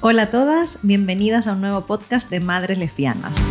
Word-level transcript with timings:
Hola 0.00 0.22
a 0.22 0.30
todas, 0.30 0.80
bienvenidas 0.82 1.46
a 1.46 1.52
un 1.52 1.60
nuevo 1.60 1.86
podcast 1.86 2.28
de 2.28 2.40
Madres 2.40 2.78
Lesbianas. 2.78 3.42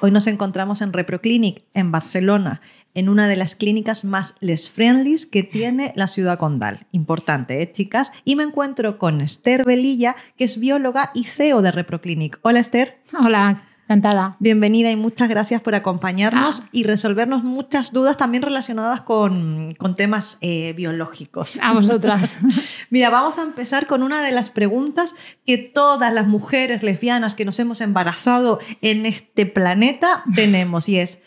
Hoy 0.00 0.10
nos 0.10 0.26
encontramos 0.26 0.80
en 0.80 0.94
ReproClinic, 0.94 1.62
en 1.74 1.92
Barcelona, 1.92 2.62
en 2.94 3.10
una 3.10 3.28
de 3.28 3.36
las 3.36 3.54
clínicas 3.54 4.04
más 4.04 4.34
les 4.40 4.70
friendly 4.70 5.16
que 5.30 5.42
tiene 5.42 5.92
la 5.94 6.06
ciudad 6.06 6.38
condal. 6.38 6.86
Importante, 6.92 7.60
¿eh, 7.60 7.70
chicas? 7.70 8.12
Y 8.24 8.36
me 8.36 8.44
encuentro 8.44 8.96
con 8.96 9.20
Esther 9.20 9.64
Velilla, 9.64 10.16
que 10.38 10.44
es 10.44 10.58
bióloga 10.58 11.10
y 11.12 11.24
CEO 11.24 11.60
de 11.60 11.70
ReproClinic. 11.70 12.38
Hola, 12.42 12.60
Esther. 12.60 12.98
Hola, 13.18 13.64
Encantada. 13.90 14.36
Bienvenida 14.38 14.88
y 14.92 14.94
muchas 14.94 15.28
gracias 15.28 15.62
por 15.62 15.74
acompañarnos 15.74 16.60
Ah. 16.60 16.68
y 16.70 16.84
resolvernos 16.84 17.42
muchas 17.42 17.90
dudas 17.92 18.16
también 18.16 18.44
relacionadas 18.44 19.00
con, 19.00 19.74
con 19.74 19.96
temas 19.96 20.38
eh, 20.42 20.74
biológicos. 20.76 21.58
A 21.60 21.72
vosotras. 21.72 22.38
Mira, 22.90 23.10
vamos 23.10 23.38
a 23.38 23.42
empezar 23.42 23.88
con 23.88 24.04
una 24.04 24.22
de 24.22 24.30
las 24.30 24.48
preguntas 24.48 25.16
que 25.44 25.58
todas 25.58 26.14
las 26.14 26.28
mujeres 26.28 26.84
lesbianas 26.84 27.34
que 27.34 27.44
nos 27.44 27.58
hemos 27.58 27.80
embarazado 27.80 28.60
en 28.80 29.06
este 29.06 29.44
planeta 29.44 30.22
tenemos 30.36 30.88
y 30.88 31.00
es, 31.00 31.20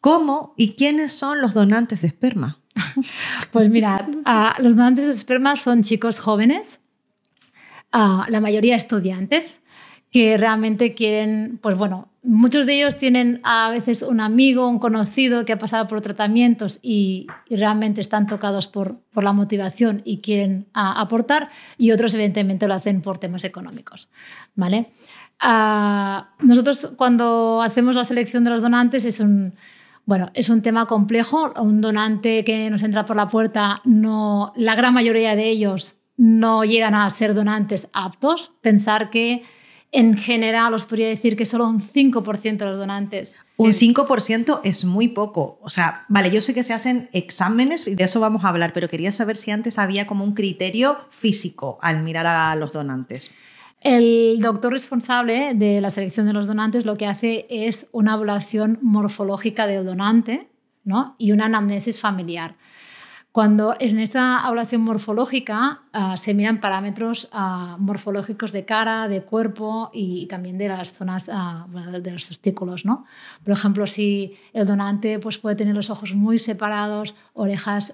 ¿cómo 0.00 0.54
y 0.56 0.76
quiénes 0.76 1.12
son 1.12 1.42
los 1.42 1.52
donantes 1.52 2.00
de 2.00 2.06
esperma? 2.06 2.62
Pues 3.52 3.68
mirad, 3.68 4.06
ah, 4.24 4.56
los 4.58 4.74
donantes 4.74 5.04
de 5.06 5.12
esperma 5.12 5.56
son 5.56 5.82
chicos 5.82 6.18
jóvenes, 6.18 6.80
ah, 7.92 8.24
la 8.30 8.40
mayoría 8.40 8.74
estudiantes, 8.74 9.60
que 10.14 10.36
realmente 10.36 10.94
quieren, 10.94 11.58
pues 11.60 11.76
bueno, 11.76 12.06
muchos 12.22 12.66
de 12.66 12.76
ellos 12.76 12.98
tienen 12.98 13.40
a 13.42 13.68
veces 13.70 14.02
un 14.02 14.20
amigo, 14.20 14.68
un 14.68 14.78
conocido 14.78 15.44
que 15.44 15.52
ha 15.52 15.58
pasado 15.58 15.88
por 15.88 16.02
tratamientos 16.02 16.78
y, 16.82 17.26
y 17.48 17.56
realmente 17.56 18.00
están 18.00 18.28
tocados 18.28 18.68
por, 18.68 19.00
por 19.12 19.24
la 19.24 19.32
motivación 19.32 20.02
y 20.04 20.18
quieren 20.18 20.68
ah, 20.72 21.00
aportar, 21.00 21.50
y 21.78 21.90
otros 21.90 22.14
evidentemente 22.14 22.68
lo 22.68 22.74
hacen 22.74 23.02
por 23.02 23.18
temas 23.18 23.42
económicos, 23.42 24.08
¿vale? 24.54 24.92
Ah, 25.40 26.28
nosotros 26.38 26.92
cuando 26.96 27.60
hacemos 27.60 27.96
la 27.96 28.04
selección 28.04 28.44
de 28.44 28.50
los 28.50 28.62
donantes 28.62 29.04
es 29.06 29.18
un, 29.18 29.54
bueno, 30.04 30.30
es 30.34 30.48
un 30.48 30.62
tema 30.62 30.86
complejo. 30.86 31.52
Un 31.60 31.80
donante 31.80 32.44
que 32.44 32.70
nos 32.70 32.84
entra 32.84 33.04
por 33.04 33.16
la 33.16 33.26
puerta, 33.26 33.80
no, 33.84 34.52
la 34.54 34.76
gran 34.76 34.94
mayoría 34.94 35.34
de 35.34 35.48
ellos 35.48 35.96
no 36.16 36.62
llegan 36.62 36.94
a 36.94 37.10
ser 37.10 37.34
donantes 37.34 37.88
aptos. 37.92 38.52
Pensar 38.60 39.10
que 39.10 39.42
en 39.94 40.16
general 40.16 40.74
os 40.74 40.84
podría 40.84 41.08
decir 41.08 41.36
que 41.36 41.46
solo 41.46 41.68
un 41.68 41.80
5% 41.80 42.58
de 42.58 42.66
los 42.66 42.78
donantes. 42.78 43.38
Un 43.56 43.70
5% 43.70 44.60
es 44.64 44.84
muy 44.84 45.06
poco. 45.06 45.60
O 45.62 45.70
sea, 45.70 46.04
vale, 46.08 46.32
yo 46.32 46.40
sé 46.40 46.52
que 46.52 46.64
se 46.64 46.74
hacen 46.74 47.08
exámenes 47.12 47.86
y 47.86 47.94
de 47.94 48.02
eso 48.02 48.18
vamos 48.18 48.44
a 48.44 48.48
hablar, 48.48 48.72
pero 48.72 48.88
quería 48.88 49.12
saber 49.12 49.36
si 49.36 49.52
antes 49.52 49.78
había 49.78 50.08
como 50.08 50.24
un 50.24 50.34
criterio 50.34 50.98
físico 51.10 51.78
al 51.80 52.02
mirar 52.02 52.26
a 52.26 52.56
los 52.56 52.72
donantes. 52.72 53.32
El 53.80 54.40
doctor 54.40 54.72
responsable 54.72 55.54
de 55.54 55.80
la 55.80 55.90
selección 55.90 56.26
de 56.26 56.32
los 56.32 56.48
donantes 56.48 56.86
lo 56.86 56.96
que 56.96 57.06
hace 57.06 57.46
es 57.48 57.86
una 57.92 58.14
evaluación 58.14 58.80
morfológica 58.82 59.68
del 59.68 59.86
donante 59.86 60.48
¿no? 60.82 61.14
y 61.18 61.30
una 61.30 61.44
anamnesis 61.44 62.00
familiar. 62.00 62.56
Cuando 63.34 63.74
en 63.80 63.98
esta 63.98 64.38
evaluación 64.44 64.82
morfológica 64.82 65.82
ah, 65.92 66.16
se 66.16 66.34
miran 66.34 66.60
parámetros 66.60 67.28
ah, 67.32 67.76
morfológicos 67.80 68.52
de 68.52 68.64
cara, 68.64 69.08
de 69.08 69.22
cuerpo 69.22 69.90
y, 69.92 70.26
también 70.26 70.56
de 70.56 70.68
las 70.68 70.92
zonas 70.92 71.28
ah, 71.32 71.66
de 72.00 72.12
los 72.12 72.28
testículos. 72.28 72.84
¿no? 72.84 73.06
Por 73.42 73.52
ejemplo, 73.52 73.88
si 73.88 74.36
el 74.52 74.68
donante 74.68 75.18
pues, 75.18 75.38
puede 75.38 75.56
tener 75.56 75.74
los 75.74 75.90
ojos 75.90 76.14
muy 76.14 76.38
separados, 76.38 77.16
orejas 77.32 77.92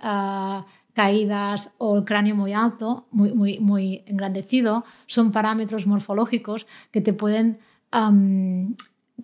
caídas 0.92 1.72
o 1.78 1.96
el 1.96 2.04
cráneo 2.04 2.36
muy 2.36 2.52
alto, 2.52 3.06
muy, 3.10 3.32
muy, 3.32 3.60
muy 3.60 4.04
engrandecido, 4.04 4.84
son 5.06 5.32
parámetros 5.32 5.86
morfológicos 5.86 6.66
que 6.90 7.00
te 7.00 7.14
pueden 7.14 7.60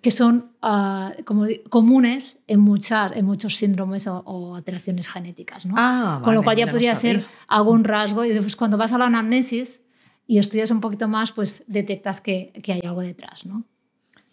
que 0.01 0.11
son 0.11 0.51
ah, 0.61 1.13
como 1.25 1.45
comunes 1.69 2.37
en, 2.47 2.59
muchas, 2.59 3.11
en 3.15 3.25
muchos 3.25 3.55
síndromes 3.55 4.07
o, 4.07 4.19
o 4.19 4.55
alteraciones 4.55 5.07
genéticas. 5.07 5.65
¿no? 5.65 5.75
Ah, 5.77 6.21
Con 6.23 6.35
lo 6.35 6.43
cual 6.43 6.57
ya 6.57 6.67
podría 6.67 6.95
ser 6.95 7.25
algún 7.47 7.83
rasgo 7.83 8.25
y 8.25 8.29
después 8.29 8.55
cuando 8.55 8.77
vas 8.77 8.93
a 8.93 8.97
la 8.97 9.05
anamnesis 9.05 9.81
y 10.25 10.39
estudias 10.39 10.71
un 10.71 10.81
poquito 10.81 11.07
más, 11.07 11.31
pues 11.31 11.63
detectas 11.67 12.21
que, 12.21 12.51
que 12.63 12.73
hay 12.73 12.81
algo 12.83 13.01
detrás. 13.01 13.45
¿no? 13.45 13.63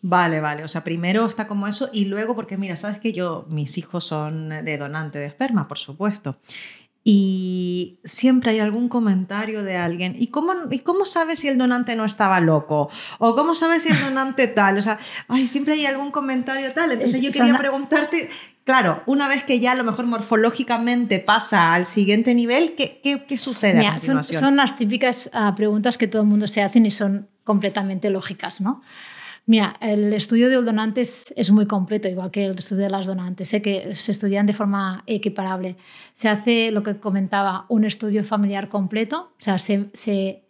Vale, 0.06 0.40
vale. 0.40 0.64
O 0.64 0.68
sea, 0.68 0.84
primero 0.84 1.24
está 1.24 1.46
como 1.46 1.66
eso 1.66 1.88
y 1.92 2.04
luego, 2.04 2.34
porque 2.34 2.58
mira, 2.58 2.76
sabes 2.76 2.98
que 2.98 3.12
yo, 3.12 3.46
mis 3.48 3.78
hijos 3.78 4.04
son 4.04 4.50
de 4.50 4.76
donante 4.76 5.18
de 5.18 5.26
esperma, 5.26 5.66
por 5.66 5.78
supuesto. 5.78 6.36
Y 7.06 7.98
siempre 8.04 8.52
hay 8.52 8.60
algún 8.60 8.88
comentario 8.88 9.62
de 9.62 9.76
alguien. 9.76 10.16
¿Y 10.18 10.28
cómo, 10.28 10.52
¿Y 10.70 10.78
cómo 10.78 11.04
sabes 11.04 11.40
si 11.40 11.48
el 11.48 11.58
donante 11.58 11.94
no 11.96 12.06
estaba 12.06 12.40
loco? 12.40 12.88
¿O 13.18 13.34
cómo 13.36 13.54
sabes 13.54 13.82
si 13.82 13.90
el 13.90 14.00
donante 14.00 14.46
tal? 14.58 14.78
O 14.78 14.82
sea, 14.82 14.98
ay, 15.28 15.46
siempre 15.46 15.74
hay 15.74 15.84
algún 15.84 16.10
comentario 16.10 16.72
tal. 16.72 16.92
Entonces 16.92 17.16
Es- 17.16 17.22
yo 17.22 17.30
quería 17.30 17.58
preguntarte, 17.58 18.30
claro, 18.64 19.02
una 19.04 19.28
vez 19.28 19.44
que 19.44 19.60
ya 19.60 19.72
a 19.72 19.74
lo 19.74 19.84
mejor 19.84 20.06
morfológicamente 20.06 21.18
pasa 21.18 21.74
al 21.74 21.84
siguiente 21.84 22.34
nivel, 22.34 22.74
¿qué, 22.74 23.00
qué, 23.04 23.24
qué 23.28 23.36
sucede 23.36 23.80
Mira, 23.80 23.92
continuación? 23.92 24.40
son 24.40 24.56
las 24.56 24.74
típicas 24.76 25.28
ah, 25.34 25.52
preguntas 25.54 25.98
que 25.98 26.08
todo 26.08 26.22
el 26.22 26.28
mundo 26.28 26.48
se 26.48 26.62
hacen 26.62 26.86
y 26.86 26.90
son 26.90 27.28
completamente 27.44 28.08
lógicas. 28.08 28.62
¿no? 28.62 28.80
Mira, 29.46 29.76
el 29.80 30.12
estudio 30.14 30.48
de 30.48 30.56
donantes 30.56 31.32
es 31.36 31.50
muy 31.50 31.66
completo, 31.66 32.08
igual 32.08 32.30
que 32.30 32.46
el 32.46 32.52
estudio 32.52 32.84
de 32.84 32.90
las 32.90 33.06
donantes, 33.06 33.48
sé 33.48 33.60
que 33.60 33.94
se 33.94 34.12
estudian 34.12 34.46
de 34.46 34.54
forma 34.54 35.02
equiparable. 35.06 35.76
Se 36.14 36.28
hace 36.28 36.70
lo 36.70 36.82
que 36.82 36.98
comentaba, 36.98 37.66
un 37.68 37.84
estudio 37.84 38.24
familiar 38.24 38.70
completo, 38.70 39.32
o 39.38 39.42
sea, 39.42 39.58
se, 39.58 39.90
se 39.92 40.44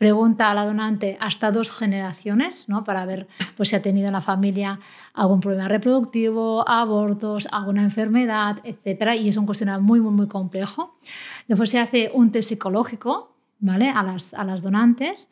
pregunta 0.00 0.50
a 0.50 0.54
la 0.54 0.64
donante 0.64 1.18
hasta 1.20 1.52
dos 1.52 1.76
generaciones, 1.76 2.64
¿no? 2.68 2.84
Para 2.84 3.04
ver 3.04 3.28
pues, 3.56 3.68
si 3.68 3.76
ha 3.76 3.82
tenido 3.82 4.06
en 4.06 4.14
la 4.14 4.22
familia 4.22 4.80
algún 5.12 5.40
problema 5.40 5.68
reproductivo, 5.68 6.66
abortos, 6.66 7.46
alguna 7.52 7.82
enfermedad, 7.82 8.62
etc. 8.64 9.20
Y 9.20 9.28
es 9.28 9.36
un 9.36 9.44
cuestionario 9.44 9.82
muy, 9.82 10.00
muy, 10.00 10.12
muy 10.12 10.26
complejo. 10.26 10.96
Después 11.46 11.68
se 11.68 11.78
hace 11.78 12.10
un 12.14 12.32
test 12.32 12.48
psicológico 12.48 13.36
¿vale? 13.58 13.90
a, 13.90 14.02
las, 14.02 14.32
a 14.32 14.42
las 14.42 14.62
donantes. 14.62 15.28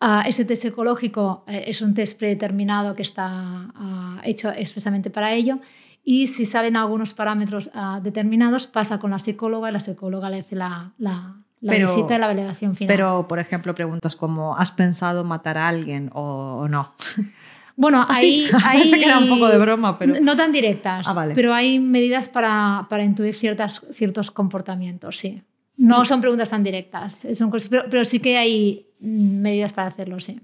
Ah, 0.00 0.22
ese 0.26 0.44
test 0.44 0.62
psicológico 0.62 1.44
eh, 1.48 1.64
es 1.66 1.82
un 1.82 1.92
test 1.94 2.18
predeterminado 2.18 2.94
que 2.94 3.02
está 3.02 3.26
ah, 3.74 4.20
hecho 4.24 4.50
expresamente 4.50 5.10
para 5.10 5.32
ello. 5.32 5.58
Y 6.04 6.28
si 6.28 6.46
salen 6.46 6.76
algunos 6.76 7.14
parámetros 7.14 7.70
ah, 7.74 8.00
determinados, 8.02 8.66
pasa 8.66 8.98
con 8.98 9.10
la 9.10 9.18
psicóloga 9.18 9.68
y 9.68 9.72
la 9.72 9.80
psicóloga 9.80 10.30
le 10.30 10.38
hace 10.40 10.54
la, 10.56 10.92
la, 10.98 11.34
la 11.60 11.72
Pero- 11.72 11.88
visita 11.88 12.14
y 12.14 12.18
la 12.18 12.26
validación 12.28 12.76
final. 12.76 12.94
Pero, 12.94 13.26
por 13.28 13.38
ejemplo, 13.40 13.74
preguntas 13.74 14.14
como, 14.14 14.56
¿has 14.56 14.70
pensado 14.70 15.24
matar 15.24 15.58
a 15.58 15.68
alguien 15.68 16.10
o, 16.14 16.60
o 16.62 16.68
no? 16.68 16.94
Bueno, 17.80 17.98
Ah, 18.08 18.14
ahí, 18.16 18.48
sí. 18.48 18.56
ahí- 18.64 18.88
Sé 18.90 18.98
que 18.98 19.04
era 19.04 19.18
un 19.20 19.28
poco 19.28 19.46
de 19.46 19.56
broma, 19.56 19.96
pero- 20.00 20.14
No 20.20 20.36
tan 20.36 20.50
directas, 20.50 21.06
Ah, 21.06 21.12
vale. 21.12 21.32
pero 21.34 21.54
hay 21.54 21.78
medidas 21.78 22.28
para, 22.28 22.86
para 22.90 23.04
intuir 23.04 23.32
ciertas, 23.34 23.82
ciertos 23.92 24.32
comportamientos, 24.32 25.16
sí. 25.16 25.42
No 25.78 26.04
son 26.04 26.20
preguntas 26.20 26.50
tan 26.50 26.62
directas, 26.62 27.26
son 27.34 27.50
cosas- 27.50 27.68
pero, 27.70 27.84
pero 27.90 28.04
sí 28.04 28.20
que 28.20 28.36
hay 28.36 28.86
mm, 29.00 29.40
medidas 29.40 29.72
para 29.72 29.88
hacerlo, 29.88 30.20
sí. 30.20 30.40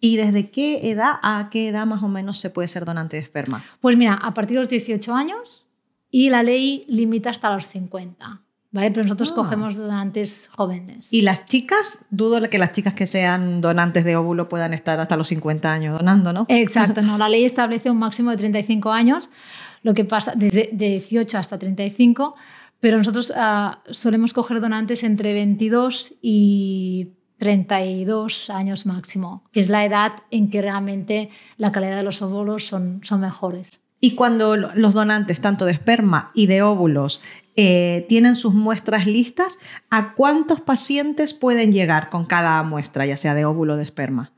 ¿Y 0.00 0.16
desde 0.16 0.50
qué 0.50 0.90
edad 0.90 1.14
a 1.22 1.48
qué 1.52 1.68
edad 1.68 1.84
más 1.86 2.02
o 2.02 2.08
menos 2.08 2.38
se 2.38 2.50
puede 2.50 2.68
ser 2.68 2.84
donante 2.84 3.16
de 3.16 3.22
esperma? 3.22 3.64
Pues 3.80 3.96
mira, 3.96 4.14
a 4.14 4.32
partir 4.34 4.56
de 4.56 4.60
los 4.62 4.68
18 4.68 5.12
años 5.14 5.66
y 6.10 6.30
la 6.30 6.42
ley 6.42 6.84
limita 6.88 7.30
hasta 7.30 7.52
los 7.52 7.66
50, 7.66 8.40
¿vale? 8.70 8.90
Pero 8.92 9.02
nosotros 9.04 9.32
Ah. 9.32 9.34
cogemos 9.34 9.76
donantes 9.76 10.48
jóvenes. 10.56 11.12
¿Y 11.12 11.22
las 11.22 11.46
chicas? 11.46 12.06
Dudo 12.10 12.48
que 12.48 12.58
las 12.58 12.72
chicas 12.72 12.94
que 12.94 13.06
sean 13.06 13.60
donantes 13.60 14.04
de 14.04 14.16
óvulo 14.16 14.48
puedan 14.48 14.72
estar 14.72 15.00
hasta 15.00 15.16
los 15.16 15.28
50 15.28 15.70
años 15.72 15.98
donando, 15.98 16.32
¿no? 16.32 16.46
Exacto, 16.48 17.02
no. 17.02 17.18
La 17.18 17.28
ley 17.28 17.44
establece 17.44 17.90
un 17.90 17.98
máximo 17.98 18.30
de 18.30 18.36
35 18.36 18.92
años, 18.92 19.28
lo 19.82 19.94
que 19.94 20.04
pasa 20.04 20.32
desde 20.36 20.70
de 20.72 20.88
18 20.90 21.36
hasta 21.38 21.58
35, 21.58 22.36
pero 22.80 22.96
nosotros 22.98 23.32
ah, 23.36 23.82
solemos 23.90 24.32
coger 24.32 24.60
donantes 24.60 25.02
entre 25.04 25.32
22 25.32 26.14
y 26.22 27.12
32 27.38 28.50
años 28.50 28.86
máximo, 28.86 29.44
que 29.52 29.60
es 29.60 29.68
la 29.68 29.84
edad 29.84 30.12
en 30.30 30.50
que 30.50 30.62
realmente 30.62 31.30
la 31.56 31.72
calidad 31.72 31.96
de 31.96 32.02
los 32.02 32.20
óvulos 32.22 32.66
son, 32.66 33.00
son 33.04 33.20
mejores. 33.20 33.80
Y 34.00 34.14
cuando 34.14 34.56
lo- 34.56 34.74
los 34.74 34.94
donantes, 34.94 35.40
tanto 35.40 35.64
de 35.64 35.72
esperma 35.72 36.30
y 36.34 36.46
de 36.46 36.62
óvulos, 36.62 37.20
eh, 37.56 38.06
tienen 38.08 38.36
sus 38.36 38.54
muestras 38.54 39.06
listas, 39.06 39.58
¿a 39.90 40.14
cuántos 40.14 40.60
pacientes 40.60 41.34
pueden 41.34 41.72
llegar 41.72 42.08
con 42.10 42.24
cada 42.24 42.62
muestra, 42.62 43.06
ya 43.06 43.16
sea 43.16 43.34
de 43.34 43.44
óvulo 43.44 43.74
o 43.74 43.76
de 43.76 43.82
esperma? 43.82 44.32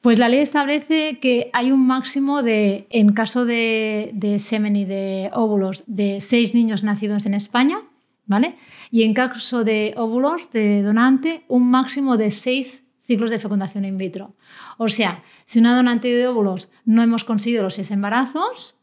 Pues 0.00 0.20
la 0.20 0.28
ley 0.28 0.40
establece 0.40 1.18
que 1.20 1.50
hay 1.52 1.72
un 1.72 1.86
máximo 1.86 2.42
de, 2.42 2.86
en 2.90 3.12
caso 3.12 3.44
de, 3.44 4.36
semen 4.38 4.76
y 4.76 4.84
de 4.84 5.30
óvulos, 5.32 5.82
de 5.86 6.20
seis 6.20 6.54
niños 6.54 6.84
nacidos 6.84 7.26
en 7.26 7.34
España, 7.34 7.82
¿vale? 8.26 8.56
Y 8.92 9.02
en 9.02 9.12
caso 9.12 9.64
de 9.64 9.94
óvulos 9.96 10.52
de 10.52 10.82
donante, 10.82 11.44
un 11.48 11.68
máximo 11.70 12.16
de 12.16 12.30
seis 12.30 12.84
ciclos 13.06 13.30
de 13.30 13.40
fecundación 13.40 13.84
in 13.84 13.98
vitro. 13.98 14.36
O 14.76 14.88
sea, 14.88 15.24
si 15.46 15.58
una 15.58 15.74
donante 15.74 16.08
de 16.08 16.28
óvulos 16.28 16.68
no 16.84 17.02
hemos 17.02 17.24
conseguido 17.24 17.64
los 17.64 17.74
seis 17.74 17.90
embarazos, 17.90 18.76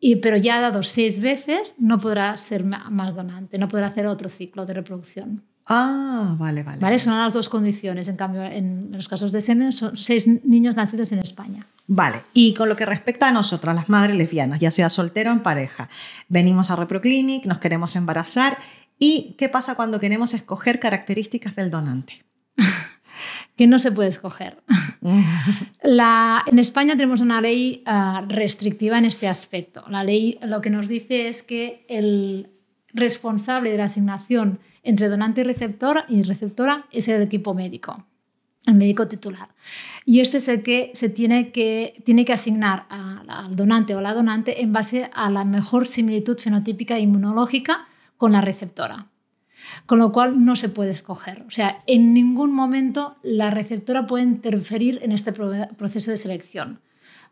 y, 0.00 0.16
pero 0.16 0.36
ya 0.36 0.56
ha 0.56 0.60
dado 0.60 0.82
seis 0.82 1.20
veces, 1.20 1.74
no 1.78 2.00
podrá 2.00 2.36
ser 2.36 2.64
más 2.64 3.14
donante, 3.14 3.58
no 3.58 3.68
podrá 3.68 3.88
hacer 3.88 4.06
otro 4.06 4.28
ciclo 4.28 4.64
de 4.64 4.74
reproducción. 4.74 5.44
Ah, 5.66 6.36
vale, 6.38 6.62
vale. 6.62 6.78
¿Vale? 6.78 6.98
Son 6.98 7.16
las 7.18 7.34
dos 7.34 7.48
condiciones. 7.48 8.06
En 8.08 8.16
cambio, 8.16 8.42
en 8.44 8.90
los 8.92 9.08
casos 9.08 9.32
de 9.32 9.40
semen 9.40 9.72
son 9.72 9.96
seis 9.96 10.26
niños 10.44 10.76
nacidos 10.76 11.10
en 11.12 11.18
España. 11.18 11.66
Vale, 11.88 12.20
y 12.34 12.54
con 12.54 12.68
lo 12.68 12.76
que 12.76 12.86
respecta 12.86 13.28
a 13.28 13.32
nosotras, 13.32 13.74
las 13.74 13.88
madres 13.88 14.16
lesbianas, 14.16 14.58
ya 14.58 14.70
sea 14.70 14.88
soltera 14.88 15.30
o 15.30 15.34
en 15.34 15.42
pareja, 15.42 15.88
venimos 16.28 16.70
a 16.70 16.76
ReproClinic, 16.76 17.46
nos 17.46 17.58
queremos 17.58 17.94
embarazar 17.94 18.58
y 18.98 19.36
¿qué 19.38 19.48
pasa 19.48 19.76
cuando 19.76 20.00
queremos 20.00 20.34
escoger 20.34 20.80
características 20.80 21.54
del 21.54 21.70
donante? 21.70 22.24
que 23.56 23.66
no 23.66 23.78
se 23.78 23.92
puede 23.92 24.08
escoger. 24.08 24.62
La, 25.82 26.42
en 26.46 26.58
España 26.58 26.94
tenemos 26.94 27.20
una 27.20 27.40
ley 27.40 27.82
ah, 27.86 28.24
restrictiva 28.26 28.98
en 28.98 29.04
este 29.04 29.28
aspecto. 29.28 29.84
La 29.88 30.02
ley 30.02 30.38
lo 30.42 30.60
que 30.60 30.70
nos 30.70 30.88
dice 30.88 31.28
es 31.28 31.42
que 31.42 31.86
el 31.88 32.50
responsable 32.92 33.70
de 33.70 33.78
la 33.78 33.84
asignación 33.84 34.58
entre 34.86 35.08
donante 35.08 35.40
y 35.40 35.44
receptor 35.44 36.04
y 36.08 36.22
receptora 36.22 36.86
es 36.90 37.08
el 37.08 37.20
equipo 37.20 37.54
médico, 37.54 38.06
el 38.66 38.74
médico 38.74 39.08
titular. 39.08 39.48
Y 40.04 40.20
este 40.20 40.38
es 40.38 40.48
el 40.48 40.62
que 40.62 40.92
se 40.94 41.08
tiene 41.08 41.50
que, 41.50 42.00
tiene 42.04 42.24
que 42.24 42.32
asignar 42.32 42.86
al 42.88 43.56
donante 43.56 43.94
o 43.94 44.00
la 44.00 44.14
donante 44.14 44.62
en 44.62 44.72
base 44.72 45.10
a 45.12 45.28
la 45.30 45.44
mejor 45.44 45.86
similitud 45.86 46.38
fenotípica 46.38 46.96
e 46.96 47.00
inmunológica 47.00 47.88
con 48.16 48.32
la 48.32 48.40
receptora. 48.40 49.08
Con 49.86 49.98
lo 49.98 50.12
cual 50.12 50.44
no 50.44 50.54
se 50.54 50.68
puede 50.68 50.92
escoger. 50.92 51.42
O 51.48 51.50
sea, 51.50 51.82
en 51.88 52.14
ningún 52.14 52.52
momento 52.52 53.16
la 53.24 53.50
receptora 53.50 54.06
puede 54.06 54.22
interferir 54.22 55.00
en 55.02 55.10
este 55.10 55.32
proceso 55.32 56.12
de 56.12 56.16
selección. 56.16 56.80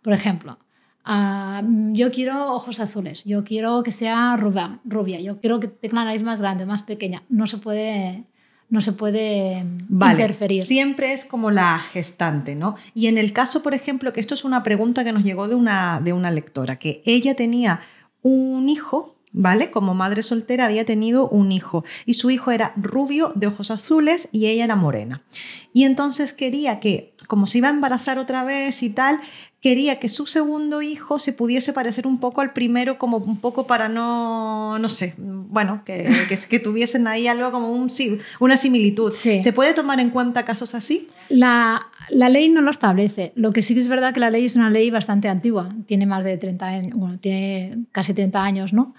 Por 0.02 0.12
ejemplo, 0.12 0.58
Ah, 1.04 1.62
yo 1.92 2.10
quiero 2.10 2.54
ojos 2.54 2.80
azules, 2.80 3.24
yo 3.24 3.44
quiero 3.44 3.82
que 3.82 3.90
sea 3.90 4.36
rubia, 4.38 4.80
rubia, 4.84 5.20
yo 5.20 5.38
quiero 5.38 5.60
que 5.60 5.68
tenga 5.68 5.96
la 5.96 6.04
nariz 6.06 6.22
más 6.22 6.40
grande, 6.40 6.64
más 6.64 6.82
pequeña. 6.82 7.22
No 7.28 7.46
se 7.46 7.58
puede, 7.58 8.24
no 8.70 8.80
se 8.80 8.92
puede 8.92 9.66
interferir. 9.90 10.62
Siempre 10.62 11.12
es 11.12 11.26
como 11.26 11.50
la 11.50 11.78
gestante, 11.78 12.54
¿no? 12.54 12.76
Y 12.94 13.08
en 13.08 13.18
el 13.18 13.34
caso, 13.34 13.62
por 13.62 13.74
ejemplo, 13.74 14.14
que 14.14 14.20
esto 14.20 14.32
es 14.32 14.44
una 14.44 14.62
pregunta 14.62 15.04
que 15.04 15.12
nos 15.12 15.24
llegó 15.24 15.46
de 15.46 15.54
una, 15.54 16.00
de 16.02 16.14
una 16.14 16.30
lectora, 16.30 16.76
que 16.76 17.02
ella 17.04 17.34
tenía 17.34 17.80
un 18.22 18.70
hijo 18.70 19.14
¿vale? 19.34 19.70
Como 19.70 19.94
madre 19.94 20.22
soltera 20.22 20.64
había 20.64 20.86
tenido 20.86 21.28
un 21.28 21.52
hijo 21.52 21.84
y 22.06 22.14
su 22.14 22.30
hijo 22.30 22.52
era 22.52 22.72
rubio 22.76 23.32
de 23.34 23.48
ojos 23.48 23.70
azules 23.70 24.28
y 24.32 24.46
ella 24.46 24.64
era 24.64 24.76
morena. 24.76 25.22
Y 25.74 25.84
entonces 25.84 26.32
quería 26.32 26.78
que, 26.80 27.14
como 27.26 27.46
se 27.46 27.58
iba 27.58 27.68
a 27.68 27.72
embarazar 27.72 28.18
otra 28.18 28.44
vez 28.44 28.82
y 28.82 28.90
tal, 28.90 29.20
quería 29.64 29.98
que 29.98 30.10
su 30.10 30.26
segundo 30.26 30.82
hijo 30.82 31.18
se 31.18 31.32
pudiese 31.32 31.72
parecer 31.72 32.06
un 32.06 32.20
poco 32.20 32.42
al 32.42 32.52
primero, 32.52 32.98
como 32.98 33.16
un 33.16 33.38
poco 33.38 33.66
para 33.66 33.88
no, 33.88 34.78
no 34.78 34.90
sé, 34.90 35.14
bueno, 35.16 35.80
que, 35.86 36.04
que, 36.28 36.36
que 36.50 36.58
tuviesen 36.58 37.06
ahí 37.06 37.28
algo 37.28 37.50
como 37.50 37.72
un, 37.72 37.90
una 38.40 38.58
similitud. 38.58 39.10
¿Se 39.10 39.52
puede 39.54 39.72
tomar 39.72 40.00
en 40.00 40.10
cuenta 40.10 40.44
casos 40.44 40.74
así? 40.74 41.08
La, 41.30 41.86
la, 42.10 42.28
ley 42.28 42.50
no 42.50 42.60
lo 42.60 42.70
establece. 42.70 43.32
Lo 43.36 43.54
que 43.54 43.62
sí 43.62 43.72
que 43.72 43.80
es 43.80 43.88
verdad 43.88 44.12
que 44.12 44.20
la 44.20 44.28
ley 44.28 44.44
es 44.44 44.54
una 44.54 44.68
ley 44.68 44.90
bastante 44.90 45.30
antigua, 45.30 45.70
tiene 45.86 46.04
más 46.04 46.24
de 46.24 46.36
30 46.36 46.66
años, 46.66 46.98
bueno, 46.98 47.18
tiene 47.18 47.86
casi 47.90 48.12
30 48.12 48.44
años, 48.44 48.74
¿no? 48.74 48.94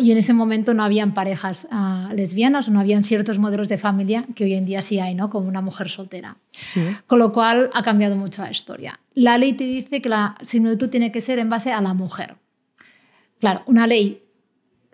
Y 0.00 0.12
en 0.12 0.18
ese 0.18 0.32
momento 0.32 0.74
no 0.74 0.84
habían 0.84 1.12
parejas 1.12 1.66
uh, 1.70 2.14
lesbianas, 2.14 2.68
no 2.68 2.78
habían 2.78 3.02
ciertos 3.02 3.38
modelos 3.38 3.68
de 3.68 3.78
familia 3.78 4.24
que 4.34 4.44
hoy 4.44 4.54
en 4.54 4.64
día 4.64 4.80
sí 4.80 5.00
hay, 5.00 5.14
¿no? 5.14 5.28
como 5.28 5.48
una 5.48 5.60
mujer 5.60 5.88
soltera. 5.88 6.36
Sí. 6.52 6.84
Con 7.06 7.18
lo 7.18 7.32
cual 7.32 7.70
ha 7.74 7.82
cambiado 7.82 8.16
mucho 8.16 8.42
la 8.42 8.50
historia. 8.50 9.00
La 9.14 9.38
ley 9.38 9.54
te 9.54 9.64
dice 9.64 10.00
que 10.00 10.08
la 10.08 10.36
similitud 10.40 10.88
tiene 10.88 11.10
que 11.10 11.20
ser 11.20 11.38
en 11.38 11.50
base 11.50 11.72
a 11.72 11.80
la 11.80 11.94
mujer. 11.94 12.36
Claro, 13.40 13.62
una 13.66 13.88
ley 13.88 14.22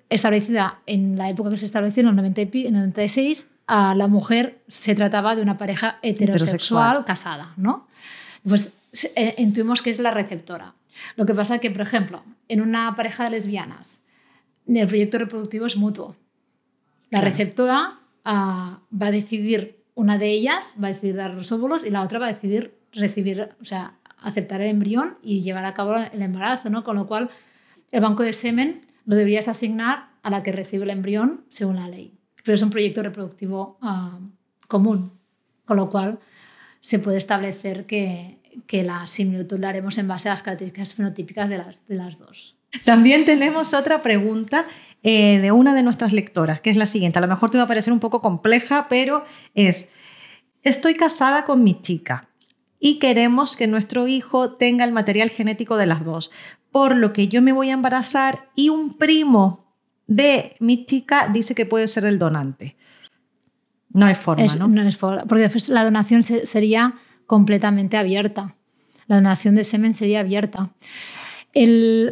establecida 0.08 0.80
en 0.86 1.18
la 1.18 1.28
época 1.28 1.50
que 1.50 1.58
se 1.58 1.66
estableció, 1.66 2.00
en 2.02 2.08
el 2.08 2.16
90 2.16 2.40
y 2.40 2.70
96, 2.70 3.46
a 3.66 3.94
la 3.94 4.08
mujer 4.08 4.62
se 4.68 4.94
trataba 4.94 5.36
de 5.36 5.42
una 5.42 5.58
pareja 5.58 5.98
heterosexual, 6.00 7.04
casada, 7.04 7.52
¿no? 7.58 7.86
Pues 8.42 8.72
eh, 9.14 9.34
intuimos 9.36 9.82
que 9.82 9.90
es 9.90 9.98
la 9.98 10.10
receptora. 10.10 10.72
Lo 11.16 11.26
que 11.26 11.34
pasa 11.34 11.56
es 11.56 11.60
que, 11.60 11.70
por 11.70 11.82
ejemplo, 11.82 12.24
en 12.48 12.62
una 12.62 12.96
pareja 12.96 13.24
de 13.24 13.30
lesbianas, 13.30 14.00
el 14.76 14.86
proyecto 14.86 15.18
reproductivo 15.18 15.66
es 15.66 15.76
mutuo. 15.76 16.16
La 17.10 17.20
receptora 17.20 18.00
ah, 18.24 18.80
va 18.90 19.06
a 19.06 19.10
decidir, 19.10 19.82
una 19.94 20.18
de 20.18 20.30
ellas 20.30 20.74
va 20.82 20.88
a 20.88 20.92
decidir 20.92 21.16
dar 21.16 21.34
los 21.34 21.50
óvulos 21.52 21.84
y 21.84 21.90
la 21.90 22.02
otra 22.02 22.18
va 22.18 22.26
a 22.26 22.32
decidir 22.32 22.74
recibir, 22.92 23.50
o 23.60 23.64
sea, 23.64 23.94
aceptar 24.20 24.60
el 24.60 24.70
embrión 24.70 25.18
y 25.22 25.42
llevar 25.42 25.64
a 25.64 25.74
cabo 25.74 25.96
el 25.96 26.22
embarazo, 26.22 26.70
¿no? 26.70 26.84
Con 26.84 26.96
lo 26.96 27.06
cual, 27.06 27.30
el 27.90 28.00
banco 28.00 28.22
de 28.22 28.32
semen 28.32 28.86
lo 29.06 29.16
deberías 29.16 29.48
asignar 29.48 30.10
a 30.22 30.30
la 30.30 30.42
que 30.42 30.52
recibe 30.52 30.84
el 30.84 30.90
embrión 30.90 31.44
según 31.48 31.76
la 31.76 31.88
ley. 31.88 32.18
Pero 32.44 32.54
es 32.54 32.62
un 32.62 32.70
proyecto 32.70 33.02
reproductivo 33.02 33.78
ah, 33.80 34.18
común, 34.66 35.12
con 35.64 35.76
lo 35.78 35.90
cual 35.90 36.18
se 36.80 36.98
puede 36.98 37.18
establecer 37.18 37.86
que, 37.86 38.37
que 38.66 38.82
la 38.82 39.06
similitud 39.06 39.58
la 39.58 39.70
haremos 39.70 39.98
en 39.98 40.08
base 40.08 40.28
a 40.28 40.32
las 40.32 40.42
características 40.42 40.94
fenotípicas 40.94 41.48
de 41.48 41.58
las, 41.58 41.86
de 41.86 41.94
las 41.94 42.18
dos. 42.18 42.56
También 42.84 43.24
tenemos 43.24 43.72
otra 43.74 44.02
pregunta 44.02 44.66
eh, 45.02 45.38
de 45.38 45.52
una 45.52 45.74
de 45.74 45.82
nuestras 45.82 46.12
lectoras, 46.12 46.60
que 46.60 46.70
es 46.70 46.76
la 46.76 46.86
siguiente. 46.86 47.18
A 47.18 47.22
lo 47.22 47.28
mejor 47.28 47.50
te 47.50 47.58
va 47.58 47.64
a 47.64 47.68
parecer 47.68 47.92
un 47.92 48.00
poco 48.00 48.20
compleja, 48.20 48.86
pero 48.88 49.24
es, 49.54 49.92
estoy 50.62 50.94
casada 50.94 51.44
con 51.44 51.62
mi 51.62 51.80
chica 51.80 52.28
y 52.80 52.98
queremos 52.98 53.56
que 53.56 53.66
nuestro 53.66 54.06
hijo 54.06 54.52
tenga 54.52 54.84
el 54.84 54.92
material 54.92 55.30
genético 55.30 55.76
de 55.76 55.86
las 55.86 56.04
dos, 56.04 56.30
por 56.70 56.96
lo 56.96 57.12
que 57.12 57.28
yo 57.28 57.42
me 57.42 57.52
voy 57.52 57.70
a 57.70 57.74
embarazar 57.74 58.50
y 58.54 58.68
un 58.68 58.98
primo 58.98 59.74
de 60.06 60.56
mi 60.60 60.84
chica 60.86 61.28
dice 61.32 61.54
que 61.54 61.66
puede 61.66 61.86
ser 61.86 62.04
el 62.04 62.18
donante. 62.18 62.76
No 63.90 64.06
hay 64.06 64.14
forma, 64.14 64.54
¿no? 64.56 64.68
No 64.68 64.82
es 64.82 64.96
forma, 64.96 65.24
porque 65.24 65.50
la 65.68 65.84
donación 65.84 66.22
sería 66.22 66.94
completamente 67.28 67.96
abierta. 67.96 68.56
La 69.06 69.16
donación 69.16 69.54
de 69.54 69.62
semen 69.62 69.94
sería 69.94 70.20
abierta. 70.20 70.70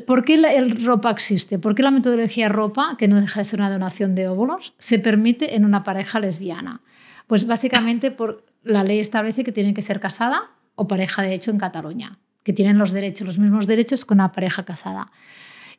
¿Por 0.06 0.24
qué 0.24 0.34
el 0.34 0.84
ropa 0.84 1.10
existe? 1.10 1.58
¿Por 1.58 1.74
qué 1.74 1.82
la 1.82 1.90
metodología 1.90 2.48
ropa, 2.48 2.96
que 2.98 3.08
no 3.08 3.20
deja 3.20 3.40
de 3.40 3.44
ser 3.44 3.58
una 3.58 3.70
donación 3.70 4.14
de 4.14 4.28
óvulos, 4.28 4.74
se 4.78 4.98
permite 4.98 5.56
en 5.56 5.64
una 5.64 5.84
pareja 5.84 6.20
lesbiana? 6.20 6.82
Pues 7.26 7.46
básicamente 7.46 8.10
por, 8.10 8.44
la 8.62 8.84
ley 8.84 9.00
establece 9.00 9.42
que 9.42 9.52
tienen 9.52 9.74
que 9.74 9.82
ser 9.82 10.00
casada 10.00 10.50
o 10.74 10.86
pareja 10.86 11.22
de 11.22 11.32
hecho 11.32 11.50
en 11.50 11.58
Cataluña, 11.58 12.18
que 12.42 12.52
tienen 12.52 12.76
los 12.76 12.92
derechos, 12.92 13.26
los 13.26 13.38
mismos 13.38 13.66
derechos 13.66 14.04
que 14.04 14.12
una 14.12 14.32
pareja 14.32 14.64
casada. 14.64 15.10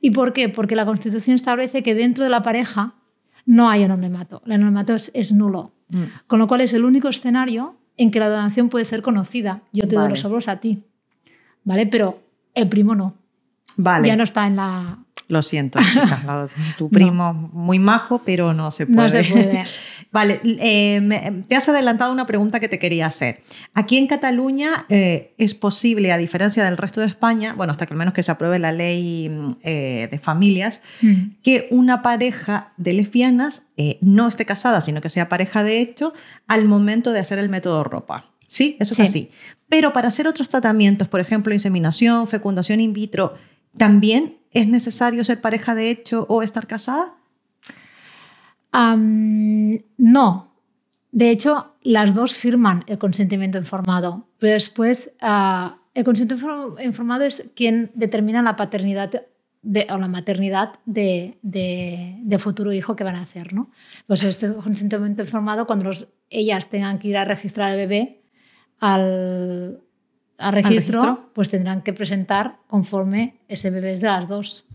¿Y 0.01 0.12
por 0.12 0.33
qué? 0.33 0.50
Porque 0.50 0.75
la 0.75 0.86
Constitución 0.86 1.36
establece 1.36 1.83
que 1.83 1.94
dentro 1.94 2.24
de 2.24 2.31
la 2.31 2.42
pareja 2.42 2.95
no 3.45 3.69
hay 3.69 3.83
anonimato. 3.83 4.42
El 4.45 4.54
anonimato 4.54 4.95
es, 4.95 5.31
nulo. 5.31 5.74
Mm. 5.90 6.04
Con 6.25 6.40
lo 6.40 6.48
cual 6.48 6.62
es 6.62 6.74
el 6.74 6.86
único 6.86 7.07
escenario 7.07 7.76
en 7.97 8.11
que 8.11 8.19
la 8.19 8.29
donación 8.29 8.69
puede 8.69 8.85
ser 8.85 9.01
conocida. 9.01 9.61
Yo 9.73 9.87
te 9.87 9.95
doy 9.95 10.09
los 10.09 10.23
óvulos 10.23 10.47
a 10.47 10.57
ti. 10.57 10.83
¿Vale? 11.63 11.87
Pero 11.87 12.21
el 12.54 12.69
primo 12.69 12.95
no. 12.95 13.16
Vale. 13.75 14.07
Ya 14.07 14.16
no 14.16 14.23
está 14.23 14.47
en 14.47 14.56
la... 14.56 14.99
Lo 15.30 15.42
siento, 15.42 15.78
chica, 15.80 16.48
tu 16.78 16.90
primo 16.90 17.34
muy 17.34 17.80
majo, 17.80 18.22
pero 18.24 18.54
no 18.54 18.72
se 18.72 18.86
puede. 18.86 18.98
No 18.98 19.10
se 19.10 19.24
puede. 19.26 19.66
vale, 20.12 20.40
eh, 20.44 21.44
te 21.50 21.56
has 21.56 21.68
adelantado 21.68 22.14
una 22.14 22.26
pregunta 22.26 22.62
que 22.62 22.69
te 22.69 22.80
quería 22.80 23.07
hacer. 23.07 23.42
Aquí 23.74 23.98
en 23.98 24.07
Cataluña 24.07 24.86
eh, 24.88 25.34
es 25.38 25.54
posible, 25.54 26.14
a 26.14 26.18
diferencia 26.18 26.64
del 26.64 26.78
resto 26.78 27.02
de 27.02 27.07
España, 27.07 27.54
bueno, 27.56 27.72
hasta 27.72 27.86
que 27.86 27.94
al 27.94 27.98
menos 27.98 28.14
que 28.14 28.24
se 28.24 28.31
apruebe 28.31 28.57
la 28.57 28.72
ley 28.72 29.30
eh, 29.64 30.07
de 30.10 30.18
familias, 30.19 30.81
mm. 31.02 31.24
que 31.44 31.68
una 31.72 32.02
pareja 32.02 32.72
de 32.78 32.94
lesbianas 32.94 33.68
no 34.02 34.28
esté 34.28 34.46
casada, 34.46 34.80
sino 34.80 35.02
que 35.02 35.10
sea 35.10 35.30
pareja 35.30 35.64
de 35.64 35.81
hecho 35.81 36.14
al 36.48 36.66
momento 36.66 37.12
de 37.12 37.19
hacer 37.19 37.38
el 37.38 37.50
método 37.50 37.84
ropa. 37.84 38.31
Sí, 38.48 38.78
eso 38.80 38.94
es 38.94 39.02
así. 39.02 39.30
Pero 39.68 39.92
para 39.92 40.07
hacer 40.07 40.26
otros 40.26 40.48
tratamientos, 40.48 41.10
por 41.10 41.19
ejemplo, 41.19 41.54
inseminación, 41.54 42.28
fecundación 42.28 42.80
in 42.80 42.94
vitro, 42.94 43.36
¿También 43.78 44.36
es 44.51 44.68
necesario 44.68 45.23
ser 45.23 45.42
pareja 45.42 45.75
de 45.75 45.89
hecho 45.89 46.25
o 46.30 46.42
estar 46.42 46.68
casada? 46.68 47.13
no. 49.97 50.51
De 51.11 51.31
hecho, 51.31 51.73
las 51.81 52.13
dos 52.13 52.35
firman 52.37 52.83
el 52.85 52.99
consentimiento 52.99 53.57
informado, 53.57 54.27
pero 54.37 54.54
después 54.54 55.13
ah, 55.19 55.77
el 55.95 56.04
consentimiento 56.04 56.75
informado 56.83 57.23
es 57.23 57.49
quien 57.56 57.89
determina 57.95 58.44
la 58.44 58.56
paternidad 58.56 59.23
o 59.89 59.97
la 59.97 60.07
maternidad 60.07 60.73
de, 60.85 61.37
futuro 62.39 62.71
hijo 62.71 62.95
que 62.95 63.04
van 63.04 63.16
a 63.16 63.21
hacer. 63.21 63.54
¿no? 63.54 63.71
Pues 64.06 64.21
este 64.23 64.54
consentimiento 64.54 65.23
informado, 65.23 65.66
cuando 65.66 65.89
ellas 66.30 66.69
tengan 66.69 66.99
que 66.99 67.07
ir 67.07 67.18
a 67.18 67.25
registrar 67.25 67.71
al 67.71 67.77
bebé 67.77 68.21
al, 68.80 69.81
a 70.37 70.51
registro, 70.51 71.31
pues 71.33 71.49
tendrán 71.49 71.81
que 71.81 71.94
presentar 71.94 72.59
conforme 72.67 73.39
ese 73.47 73.69
bebé 73.69 73.94
es 73.94 74.01
de 74.01 74.07
las 74.07 74.27
dos. 74.27 74.65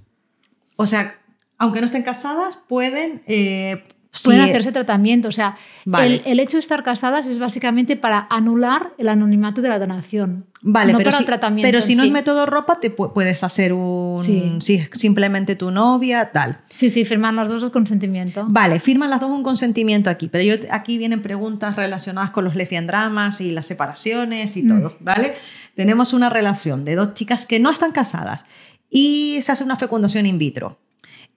O 0.76 0.86
sea, 0.86 1.18
aunque 1.58 1.80
no 1.80 1.86
estén 1.86 2.02
casadas, 2.02 2.58
pueden, 2.68 3.22
eh, 3.26 3.84
Pueden 4.24 4.44
Sí, 4.44 4.50
hacerse 4.50 4.72
tratamiento. 4.72 5.28
O 5.28 5.32
sea, 5.32 5.56
Vale. 5.86 6.16
el, 6.16 6.22
el 6.26 6.40
hecho 6.40 6.58
de 6.58 6.60
estar 6.60 6.84
casadas 6.84 7.24
es 7.26 7.38
básicamente 7.38 7.96
para 7.96 8.26
anular 8.28 8.92
el 8.98 9.08
anonimato 9.08 9.62
de 9.62 9.70
la 9.70 9.78
donación. 9.78 10.44
Vale, 10.60 10.92
no 10.92 10.98
pero, 10.98 11.08
para 11.08 11.16
si, 11.16 11.22
el 11.22 11.26
tratamiento. 11.26 11.66
pero 11.66 11.80
si 11.82 11.96
no 11.96 12.02
es 12.02 12.08
sí. 12.08 12.12
método 12.12 12.44
ropa, 12.46 12.78
te 12.78 12.94
pu- 12.94 13.12
puedes 13.14 13.42
hacer 13.42 13.72
un. 13.72 14.18
Sí. 14.22 14.56
Si 14.60 14.74
es 14.74 14.90
simplemente 14.92 15.56
tu 15.56 15.70
novia, 15.70 16.30
tal. 16.30 16.60
Sí, 16.76 16.90
sí, 16.90 17.04
firman 17.06 17.36
las 17.36 17.48
dos 17.48 17.62
el 17.62 17.70
consentimiento. 17.70 18.44
Vale, 18.48 18.80
firman 18.80 19.08
las 19.10 19.20
dos 19.20 19.30
un 19.30 19.42
consentimiento 19.42 20.10
aquí, 20.10 20.28
pero 20.28 20.44
yo, 20.44 20.54
aquí 20.70 20.98
vienen 20.98 21.22
preguntas 21.22 21.76
relacionadas 21.76 22.30
con 22.32 22.44
los 22.44 22.54
lesbiandramas 22.54 23.40
y 23.40 23.50
las 23.50 23.66
separaciones 23.66 24.56
y 24.58 24.62
Mm. 24.62 24.68
todo, 24.68 24.96
¿vale? 25.00 25.34
Tenemos 25.74 26.12
una 26.12 26.28
relación 26.28 26.84
de 26.84 26.96
dos 26.96 27.14
chicas 27.14 27.46
que 27.46 27.58
no 27.58 27.70
están 27.70 27.92
casadas 27.92 28.44
y 28.90 29.38
se 29.42 29.52
hace 29.52 29.64
una 29.64 29.76
fecundación 29.76 30.26
in 30.26 30.36
vitro. 30.38 30.78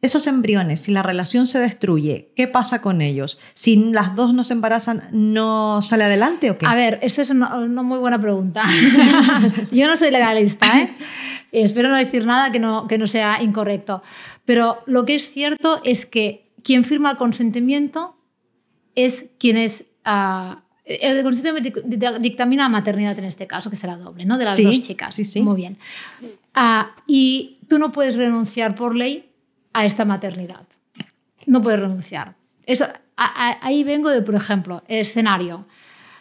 Esos 0.01 0.27
embriones, 0.27 0.81
si 0.81 0.91
la 0.91 1.01
relación 1.01 1.47
se 1.47 1.59
destruye, 1.59 2.29
¿qué 2.35 2.47
pasa 2.47 2.81
con 2.81 3.01
ellos? 3.01 3.39
Si 3.53 3.75
las 3.91 4.15
dos 4.15 4.33
no 4.35 4.43
se 4.43 4.53
embarazan, 4.53 5.03
¿no 5.11 5.81
sale 5.81 6.03
adelante 6.03 6.51
o 6.51 6.57
qué? 6.57 6.65
A 6.67 6.75
ver, 6.75 6.99
esta 7.01 7.21
es 7.23 7.31
una, 7.31 7.55
una 7.57 7.81
muy 7.81 7.97
buena 7.97 8.19
pregunta. 8.21 8.63
Yo 9.71 9.87
no 9.87 9.95
soy 9.97 10.11
legalista, 10.11 10.79
¿eh? 10.79 10.93
Espero 11.51 11.89
no 11.89 11.97
decir 11.97 12.25
nada 12.25 12.51
que 12.51 12.59
no, 12.59 12.87
que 12.87 12.97
no 12.97 13.07
sea 13.07 13.41
incorrecto. 13.41 14.03
Pero 14.43 14.83
lo 14.85 15.05
que 15.05 15.15
es 15.15 15.31
cierto 15.31 15.81
es 15.83 16.05
que 16.05 16.51
quien 16.61 16.85
firma 16.85 17.11
el 17.11 17.17
consentimiento 17.17 18.15
es 18.93 19.27
quien 19.39 19.57
es... 19.57 19.85
ah, 20.03 20.61
el 20.83 21.23
consentimiento 21.23 21.81
dic- 21.81 22.19
dictamina 22.19 22.63
la 22.63 22.69
maternidad 22.69 23.17
en 23.17 23.25
este 23.25 23.47
caso, 23.47 23.71
que 23.71 23.75
será 23.75 23.97
doble, 23.97 24.25
¿no? 24.25 24.37
De 24.37 24.45
las 24.45 24.55
Sí, 24.55 24.63
dos 24.65 24.81
chicas. 24.83 25.15
sí, 25.15 25.23
sí. 25.25 25.41
Muy 25.41 25.55
bien. 25.55 25.77
Ah, 26.53 26.91
y 27.07 27.57
tú 27.67 27.79
no 27.79 27.91
puedes 27.91 28.15
renunciar 28.15 28.75
por 28.75 28.95
ley 28.95 29.31
a 29.75 29.85
esta 29.85 30.05
maternidad. 30.05 30.65
No 31.47 31.61
puedes 31.61 31.79
renunciar. 31.79 32.35
Eso, 32.65 32.85
a- 32.85 33.49
a- 33.49 33.59
ahí 33.61 33.83
vengo 33.83 34.09
de, 34.09 34.21
por 34.21 34.35
ejemplo, 34.35 34.83
el 34.87 34.99
escenario. 35.01 35.65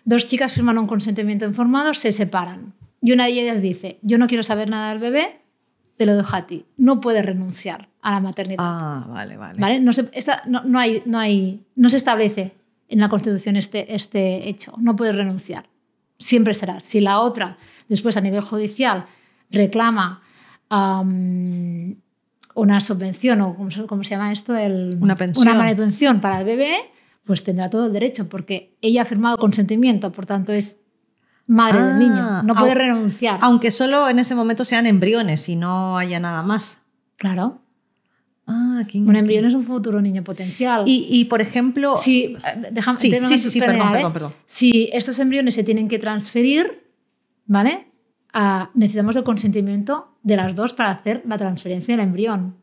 Dos 0.05 0.27
chicas 0.27 0.53
firman 0.53 0.77
un 0.77 0.87
consentimiento 0.87 1.45
informado, 1.47 1.95
se 1.95 2.13
separan. 2.13 2.75
Y 3.01 3.13
una 3.13 3.25
de 3.27 3.31
ellas 3.41 3.63
dice, 3.63 3.99
yo 4.03 4.19
no 4.19 4.27
quiero 4.27 4.43
saber 4.43 4.69
nada 4.69 4.91
del 4.91 4.99
bebé, 4.99 5.41
te 5.97 6.05
lo 6.07 6.17
dejo 6.17 6.35
a 6.37 6.47
ti. 6.47 6.67
No 6.77 7.01
puedes 7.01 7.25
renunciar 7.25 7.89
a 8.03 8.11
la 8.11 8.21
maternidad. 8.21 8.59
Ah, 8.67 9.07
vale, 9.09 9.37
vale. 9.37 9.61
¿vale? 9.61 9.81
No, 9.81 9.93
se, 9.93 10.09
esta- 10.13 10.43
no, 10.47 10.63
no 10.65 10.79
hay, 10.79 11.03
no, 11.07 11.19
hay, 11.19 11.65
no 11.77 11.89
se 11.91 11.97
establece 11.97 12.53
en 12.89 12.99
la 13.01 13.09
Constitución 13.09 13.57
este, 13.57 13.95
este 13.95 14.49
hecho. 14.49 14.75
No 14.79 14.97
puedes 14.97 15.15
renunciar. 15.17 15.69
Siempre 16.19 16.55
será. 16.55 16.81
Si 16.81 17.01
la 17.01 17.21
otra, 17.21 17.57
después 17.89 18.17
a 18.17 18.21
nivel 18.21 18.41
judicial, 18.43 19.07
reclama 19.51 20.23
am, 20.69 21.97
una 22.55 22.81
subvención 22.81 23.41
o 23.41 23.55
¿cómo, 23.57 23.71
se- 24.05 24.11
llama 24.11 24.33
esto? 24.33 24.57
El, 24.57 24.99
Una 25.01 25.15
pensión. 25.17 25.49
Una 25.49 25.57
manutención 25.57 26.21
para 26.21 26.41
el 26.41 26.45
bebé, 26.47 26.75
pues 27.25 27.43
tendrá 27.45 27.69
todo 27.71 27.87
el 27.87 27.93
derecho 27.93 28.29
porque 28.29 28.77
ella 28.81 29.03
ha 29.03 29.05
firmado 29.05 29.37
consentimiento, 29.37 30.13
por 30.13 30.27
tanto 30.27 30.53
es 30.53 30.79
madre 31.47 31.83
del 31.83 31.93
Ah, 31.93 31.99
niño. 31.99 32.43
No 32.45 32.55
puede 32.55 32.73
au- 32.73 32.77
renunciar. 32.77 33.39
Aunque 33.43 33.71
solo 33.71 34.09
en 34.09 34.19
ese 34.19 34.35
momento 34.35 34.65
sean 34.65 34.87
embriones 34.87 35.49
y 35.49 35.57
no 35.57 35.99
haya 35.99 36.21
nada 36.21 36.43
más. 36.43 36.81
Claro. 37.17 37.61
Ah, 38.47 38.83
qué 38.91 38.99
Un 38.99 39.17
embrión 39.17 39.47
es 39.47 39.55
un 39.55 39.65
futuro 39.65 40.03
niño 40.03 40.23
potencial. 40.23 40.85
Y, 40.87 41.07
y, 41.09 41.25
por 41.25 41.41
ejemplo, 41.41 41.97
Sí, 41.97 42.37
eh, 42.45 42.69
déjame, 42.73 42.97
Sí, 42.99 43.11
sí, 43.39 43.39
sí, 43.51 43.59
perdón, 43.59 43.89
¿eh? 43.89 43.93
perdón, 43.93 44.13
perdón. 44.13 44.35
Si 44.45 44.91
estos 44.93 45.19
embriones 45.19 45.55
se 45.55 45.65
tienen 45.65 45.89
que 45.89 45.99
transferir, 45.99 46.83
¿vale? 47.47 47.87
Ah, 48.37 48.71
necesitamos 48.75 49.15
el 49.15 49.23
consentimiento 49.23 50.19
de 50.25 50.37
las 50.37 50.57
dos 50.57 50.73
para 50.73 50.91
hacer 50.91 51.23
la 51.25 51.39
transferencia 51.39 51.97
del 51.97 52.05
embrión. 52.05 52.57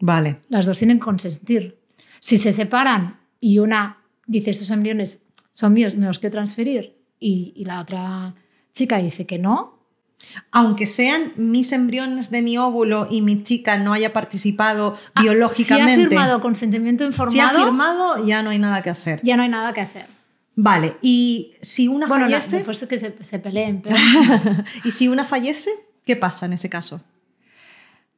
vale. 0.00 0.40
Las 0.50 0.66
dos 0.66 0.78
tienen 0.78 0.98
que 0.98 1.04
consentir. 1.04 1.80
Si 2.20 2.36
se 2.36 2.52
separan 2.52 3.18
y 3.40 3.58
una 3.60 4.02
dice 4.26 4.50
estos 4.50 4.70
embriones 4.70 5.20
son 5.52 5.72
míos, 5.72 5.96
me 5.96 6.06
los 6.06 6.18
quiero 6.18 6.34
transferir, 6.34 6.98
y, 7.18 7.54
y 7.56 7.64
la 7.64 7.80
otra 7.80 8.34
chica 8.72 8.98
dice 8.98 9.24
que 9.24 9.38
no, 9.38 9.76
Aunque 10.50 10.86
sean 10.86 11.32
mis 11.36 11.72
embriones 11.72 12.30
de 12.30 12.42
mi 12.42 12.58
óvulo 12.58 13.06
y 13.10 13.22
mi 13.22 13.42
chica 13.42 13.78
no 13.78 13.92
haya 13.92 14.12
participado 14.12 14.98
ah, 15.14 15.22
biológicamente, 15.22 15.94
si 15.94 16.00
ha 16.02 16.08
firmado 16.08 16.40
consentimiento 16.40 17.04
informado, 17.04 17.32
si 17.32 17.40
ha 17.40 17.50
firmado, 17.50 18.26
ya 18.26 18.42
no 18.42 18.50
hay 18.50 18.58
nada 18.58 18.82
que 18.82 18.90
hacer. 18.90 19.20
ya 19.22 19.36
no 19.36 19.44
hay 19.44 19.48
nada 19.48 19.72
que 19.72 19.80
hacer. 19.80 20.15
Vale, 20.58 20.96
y 21.02 21.52
si 21.60 21.86
una 21.86 22.06
Bueno, 22.06 22.24
no, 22.24 22.30
fallece, 22.30 22.56
después 22.56 22.80
de 22.80 22.88
que 22.88 22.98
se, 22.98 23.14
se 23.22 23.38
peleen, 23.38 23.82
pero... 23.82 23.94
y 24.84 24.90
si 24.90 25.06
una 25.06 25.24
fallece, 25.26 25.70
¿qué 26.06 26.16
pasa 26.16 26.46
en 26.46 26.54
ese 26.54 26.70
caso? 26.70 27.02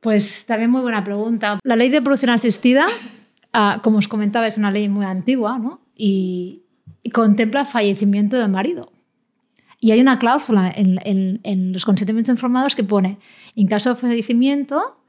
Pues 0.00 0.45
también 0.47 0.71
muy 0.71 0.80
buena 0.83 1.02
pregunta. 1.02 1.59
La 1.64 1.75
ley 1.76 1.88
de 1.88 2.00
producción 2.00 2.30
asistida, 2.30 2.87
ah, 3.52 3.80
como 3.83 3.99
os 3.99 4.07
comentaba, 4.07 4.47
es 4.47 4.57
una 4.57 4.71
ley 4.71 4.88
muy 4.88 5.04
antigua 5.04 5.59
¿no? 5.59 5.80
y, 5.97 6.62
y 7.02 7.11
contempla 7.11 7.64
fallecimiento 7.64 8.37
del 8.38 8.50
marido. 8.50 8.92
Y 9.80 9.90
hay 9.90 10.00
una 10.00 10.18
cláusula 10.18 10.71
en, 10.75 10.99
en- 11.04 11.40
en 11.42 11.73
los 11.73 11.85
consentimientos 11.85 12.33
informados 12.33 12.75
que 12.76 12.85
pone, 12.85 13.18
en 13.57 13.66
caso 13.66 13.90
de 13.90 13.97
fallecimiento, 13.97 15.00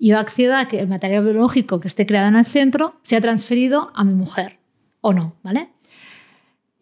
yo 0.00 0.18
accedo 0.18 0.56
a 0.56 0.66
que 0.66 0.80
el 0.80 0.88
material 0.88 1.22
biológico 1.24 1.78
que 1.78 1.86
esté 1.88 2.06
creado 2.06 2.28
en 2.28 2.36
el 2.36 2.44
centro 2.44 2.96
sea 3.02 3.20
transferido 3.20 3.92
a 3.94 4.02
mi 4.02 4.14
mujer 4.14 4.58
o 5.00 5.12
no, 5.12 5.36
¿vale? 5.44 5.68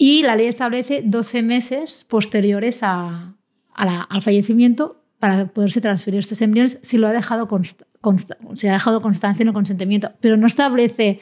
Y 0.03 0.23
la 0.23 0.35
ley 0.35 0.47
establece 0.47 1.03
12 1.05 1.43
meses 1.43 2.07
posteriores 2.09 2.83
a- 2.83 3.35
a 3.75 3.85
la- 3.85 4.01
al 4.03 4.23
fallecimiento 4.23 5.05
para 5.19 5.49
poderse 5.49 5.83
transferir 5.83 6.21
estos 6.21 6.41
embriones 6.41 6.79
si 6.81 6.97
lo 6.97 7.07
ha 7.07 7.13
dejado 7.13 7.47
consta- 7.49 7.85
consta- 8.01 8.39
si 8.55 8.67
ha 8.67 8.73
dejado 8.73 9.03
constancia 9.03 9.43
en 9.43 9.49
el 9.49 9.55
consentimiento. 9.55 10.11
Pero 10.23 10.39
no 10.39 10.47
establece, 10.47 11.21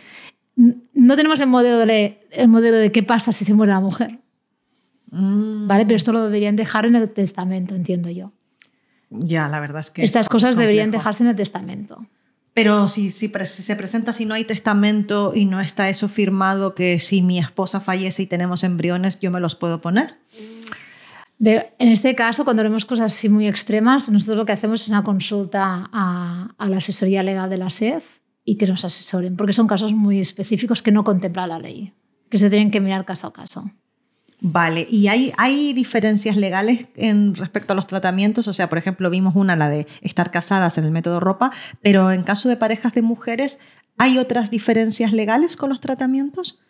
no 0.54 1.16
tenemos 1.16 1.40
el 1.40 1.49
modelo 1.49 1.78
de, 1.85 2.20
el 2.30 2.47
modelo 2.47 2.76
de 2.76 2.92
qué 2.92 3.02
pasa 3.02 3.32
si 3.32 3.44
se 3.44 3.52
muere 3.52 3.73
la 3.73 3.80
mujer, 3.80 4.20
Mm, 5.11 5.66
¿vale? 5.66 5.85
Pero 5.87 5.97
esto 5.97 6.12
lo 6.12 6.23
deberían 6.23 6.54
dejar 6.54 6.87
en 6.87 6.94
el 6.94 7.08
testamento, 7.11 7.75
entiendo 7.75 8.11
yo. 8.11 8.30
Ya, 9.11 9.49
la 9.49 9.58
verdad 9.58 9.80
es 9.80 9.90
que... 9.90 10.04
Estas 10.04 10.26
es 10.26 10.28
cosas 10.28 10.54
deberían 10.56 10.87
complejo. 10.88 11.00
dejarse 11.00 11.23
en 11.25 11.30
el 11.30 11.37
testamento. 11.37 12.06
Pero 12.59 12.88
si, 12.88 13.12
se 13.12 13.29
presenta, 13.77 14.12
si 14.12 14.25
no 14.25 14.35
hay 14.35 14.43
testamento 14.43 15.33
y 15.33 15.45
no 15.45 15.61
está 15.61 15.88
eso 15.88 16.09
firmado, 16.09 16.75
que 16.75 16.99
si 16.99 17.23
mi 17.23 17.38
esposa 17.38 17.79
fallece 17.79 18.25
y 18.25 18.27
tenemos 18.27 18.65
embriones, 18.65 19.21
yo 19.21 19.31
me 19.31 19.38
los 19.38 19.55
puedo 19.55 19.81
poner. 19.81 20.17
En 21.38 21.69
este 21.79 22.17
caso, 22.17 22.45
cuando 22.45 22.65
vemos 22.65 22.85
cosas 22.85 23.15
así 23.15 23.29
muy 23.29 23.47
extremas, 23.47 24.11
nosotros 24.11 24.38
lo 24.38 24.45
que 24.45 24.50
hacemos 24.50 24.83
es 24.83 24.88
una 24.88 25.05
consulta 25.05 25.88
a, 25.93 26.53
a 26.59 26.69
la 26.69 26.79
asesoría 26.79 27.23
legal 27.23 27.49
de 27.49 27.59
la 27.59 27.71
SEF 27.71 28.03
y 28.45 28.57
que 28.57 28.67
nos 28.67 28.85
asesoren, 28.85 29.37
porque 29.37 29.53
son 29.53 29.69
casos 29.69 29.93
muy 29.93 30.19
específicos 30.19 30.83
que 30.83 30.91
no 30.91 31.05
contempla 31.05 31.47
la 31.47 31.61
ley, 31.61 31.93
que 32.29 32.38
se 32.38 32.50
tienen 32.50 32.73
que 32.73 32.81
mirar 32.81 33.05
caso 33.05 33.29
a 33.29 33.33
caso. 33.33 33.71
Vale, 34.40 34.87
¿y 34.88 35.09
hay, 35.09 35.33
hay 35.37 35.73
diferencias 35.73 36.37
legales 36.37 36.87
en 36.95 37.35
respecto 37.35 37.73
a 37.73 37.76
los 37.76 37.88
tratamientos? 37.88 38.47
O 38.47 38.52
sea, 38.52 38.68
por 38.68 38.78
ejemplo, 38.78 39.11
vimos 39.11 39.35
una, 39.35 39.57
la 39.57 39.68
de 39.68 39.88
estar 40.00 40.30
casadas 40.30 40.78
en 40.78 40.85
el 40.85 40.92
método 40.92 41.18
ropa, 41.18 41.50
pero 41.83 42.12
en 42.12 42.23
caso 42.23 42.49
de 42.49 42.57
parejas 42.57 42.95
de 42.95 43.02
mujeres, 43.02 43.59
¿hay 43.97 44.16
otras 44.18 44.50
diferencias 44.50 45.12
legales 45.12 45.57
con 45.57 45.71
los 45.71 45.80
tratamientos? 45.80 46.61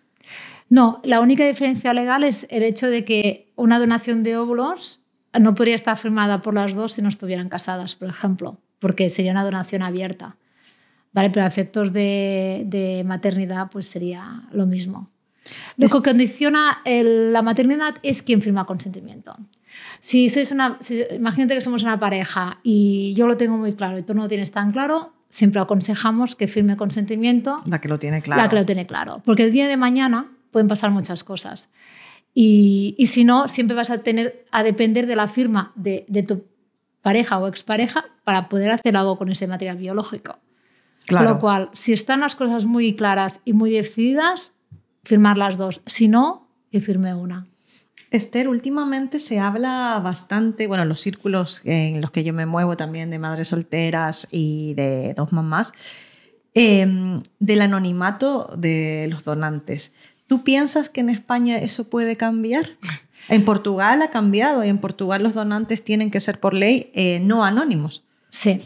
No, 0.71 1.01
la 1.05 1.21
única 1.21 1.47
diferencia 1.47 1.93
legal 1.93 2.25
es 2.25 2.47
el 2.51 2.63
hecho 2.63 2.89
de 2.89 3.05
que 3.05 3.53
una 3.55 3.79
donación 3.79 4.23
de 4.23 4.39
óvulos 4.39 5.01
no 5.39 5.55
podría 5.55 5.75
estar 5.75 5.97
firmada 5.97 6.41
por 6.41 6.55
las 6.55 6.75
dos 6.75 6.93
si 6.95 7.03
no 7.03 7.11
estuvieran 7.11 7.51
casadas, 7.51 7.95
por 7.95 8.09
ejemplo, 8.09 8.59
porque 8.79 9.11
sería 9.11 9.33
una 9.33 9.45
donación 9.45 9.83
abierta. 9.83 10.37
¿Vale? 11.13 11.31
Pero 11.31 11.45
a 11.45 11.49
efectos 11.49 11.93
de, 11.93 12.65
de 12.67 13.03
maternidad, 13.05 13.71
pues 13.71 13.87
sería 13.89 14.43
lo 14.53 14.67
mismo. 14.67 15.11
Lo 15.77 15.89
que 15.89 16.03
condiciona 16.11 16.79
el- 16.85 17.33
la 17.33 17.43
maternidad 17.43 17.97
es 18.03 18.23
quien 18.23 18.43
firma 18.43 18.65
consentimiento. 18.67 19.37
Si 20.01 20.29
sois 20.31 20.51
una, 20.53 20.77
si- 20.81 21.05
imagínate 21.15 21.55
que 21.55 21.61
somos 21.61 21.83
una 21.83 21.99
pareja 22.01 22.59
y 22.63 23.15
yo 23.15 23.27
lo 23.27 23.37
tengo 23.37 23.57
muy 23.57 23.75
claro 23.75 23.99
y 23.99 24.03
tú 24.03 24.15
no 24.15 24.23
lo 24.23 24.29
tienes 24.29 24.51
tan 24.51 24.73
claro, 24.73 25.13
siempre 25.29 25.61
aconsejamos 25.61 26.35
que 26.37 26.49
firme 26.49 26.77
consentimiento 26.77 27.61
La 27.67 27.81
que 27.81 27.89
lo 27.89 27.99
tiene 27.99 28.23
claro. 28.23 28.43
la 28.43 28.49
que 28.49 28.57
lo 28.57 28.65
tiene 28.67 28.87
claro. 28.87 29.23
Porque 29.25 29.45
el 29.45 29.53
día 29.53 29.69
de 29.69 29.77
mañana 29.77 30.31
pueden 30.51 30.69
pasar 30.69 30.91
muchas 30.91 31.23
cosas. 31.25 31.69
Y, 32.35 32.95
y 32.99 33.07
si 33.07 33.25
no, 33.25 33.49
siempre 33.49 33.77
vas 33.77 33.91
a 33.91 33.99
tener 33.99 34.45
a 34.51 34.63
depender 34.63 35.07
de 35.07 35.17
la 35.17 35.29
firma 35.29 35.73
de, 35.75 36.05
de 36.09 36.23
tu 36.23 36.45
pareja 37.03 37.39
o 37.39 37.49
expareja 37.49 38.05
para 38.25 38.49
poder 38.49 38.71
hacer 38.71 38.97
algo 38.97 39.19
con 39.19 39.31
ese 39.31 39.47
material 39.47 39.77
biológico. 39.77 40.39
Claro. 41.07 41.27
Con 41.27 41.35
lo 41.35 41.41
cual, 41.41 41.71
si 41.73 41.93
están 41.93 42.21
las 42.21 42.35
cosas 42.35 42.65
muy 42.65 42.95
claras 42.95 43.41
y 43.45 43.53
muy 43.55 43.71
decididas, 43.71 44.53
firmar 45.09 45.39
las 45.39 45.57
dos. 45.57 45.81
Si 45.87 46.07
no, 46.07 46.47
que 46.71 46.81
firme 46.81 47.15
una. 47.15 47.47
Esther, 48.11 48.49
últimamente 48.49 49.19
se 49.19 49.39
habla 49.39 50.01
bastante, 50.05 50.67
bueno, 50.67 50.85
los 50.85 51.01
círculos 51.01 51.63
en 51.65 52.01
los 52.01 52.11
que 52.11 52.25
yo 52.25 52.33
me 52.33 52.47
muevo 52.47 52.77
también 52.77 53.11
de 53.11 53.19
madres 53.19 53.49
solteras 53.49 54.29
y 54.31 54.75
de 54.75 55.15
dos 55.15 55.33
mamás, 55.33 55.73
eh, 56.55 56.87
del 57.39 57.61
anonimato 57.63 58.55
de 58.57 59.09
los 59.11 59.25
donantes. 59.25 59.95
¿Tú 60.27 60.45
piensas 60.45 60.91
que 60.91 61.01
en 61.01 61.09
España 61.09 61.59
eso 61.59 61.89
puede 61.89 62.17
cambiar? 62.17 62.69
En 63.31 63.45
Portugal 63.45 64.01
ha 64.01 64.09
cambiado 64.09 64.65
y 64.65 64.71
en 64.71 64.79
Portugal 64.79 65.23
los 65.23 65.35
donantes 65.35 65.85
tienen 65.85 66.11
que 66.11 66.19
ser 66.19 66.41
por 66.41 66.55
ley 66.55 66.91
eh, 66.95 67.21
no 67.23 67.45
anónimos. 67.45 68.03
Sí. 68.31 68.63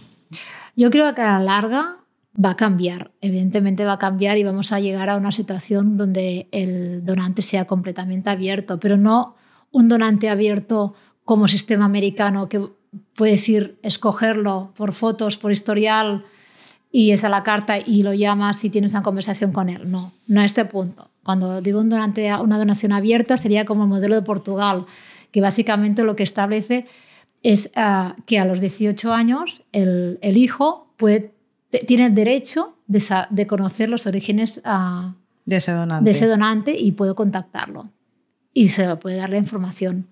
Yo 0.77 0.89
creo 0.93 1.13
que 1.17 1.21
a 1.21 1.33
la 1.33 1.41
larga 1.41 1.97
va 2.35 2.51
a 2.51 2.57
cambiar, 2.57 3.11
evidentemente 3.21 3.85
va 3.85 3.95
a 3.95 3.99
cambiar 3.99 4.39
y 4.39 4.45
vamos 4.45 4.73
a 4.73 4.81
llegar 4.81 5.11
a 5.11 5.17
una 5.17 5.33
situación 5.33 5.97
donde 5.97 6.49
el 6.51 7.05
donante 7.05 7.43
sea 7.43 7.67
completamente 7.67 8.31
abierto, 8.31 8.81
pero 8.81 8.97
no 8.97 9.37
un 9.71 9.89
donante 9.89 10.31
abierto 10.31 10.95
como 11.25 11.49
sistema 11.49 11.85
americano 11.85 12.49
que 12.49 12.69
puedes 13.15 13.49
ir 13.49 13.79
escogerlo 13.83 14.73
por 14.77 14.93
fotos, 14.93 15.37
por 15.37 15.53
historial 15.53 16.25
y 16.91 17.13
es 17.13 17.25
a 17.25 17.29
la 17.29 17.43
carta 17.43 17.79
y 17.79 18.03
lo 18.03 18.13
llamas 18.13 18.65
y 18.65 18.71
tienes 18.71 18.93
una 18.93 19.03
conversación 19.03 19.53
con 19.53 19.69
él. 19.69 19.91
No, 19.91 20.13
no 20.27 20.41
a 20.41 20.45
este 20.45 20.65
punto. 20.65 21.11
Cuando 21.23 21.61
digo 21.61 21.81
un 21.81 21.89
donante, 21.89 22.35
una 22.35 22.59
donación 22.59 22.93
abierta 22.93 23.37
sería 23.37 23.65
como 23.65 23.85
el 23.85 23.89
modelo 23.89 24.15
de 24.15 24.23
Portugal, 24.23 24.87
que 25.31 25.41
básicamente 25.41 26.03
lo 26.03 26.17
que 26.17 26.23
establece 26.23 26.87
es 27.43 27.73
ah, 27.77 28.17
que 28.27 28.39
a 28.39 28.45
los 28.45 28.61
18 28.61 29.13
años 29.13 29.63
el, 29.73 30.19
el 30.21 30.37
hijo 30.37 30.93
puede 30.97 31.35
tiene 31.81 32.11
derecho 32.11 32.77
de, 32.87 33.47
conocer 33.47 33.89
los 33.89 34.07
orígenes 34.07 34.61
ah, 34.65 35.15
de, 35.45 35.57
ese 35.57 35.73
donante. 35.73 36.05
de 36.05 36.11
ese 36.11 36.27
donante 36.27 36.77
y 36.79 36.93
puedo 36.93 37.15
contactarlo. 37.15 37.91
Y 38.53 38.69
se 38.69 38.87
le 38.87 38.97
puede 38.97 39.17
dar 39.17 39.31
la 39.31 39.39
información. 39.39 40.09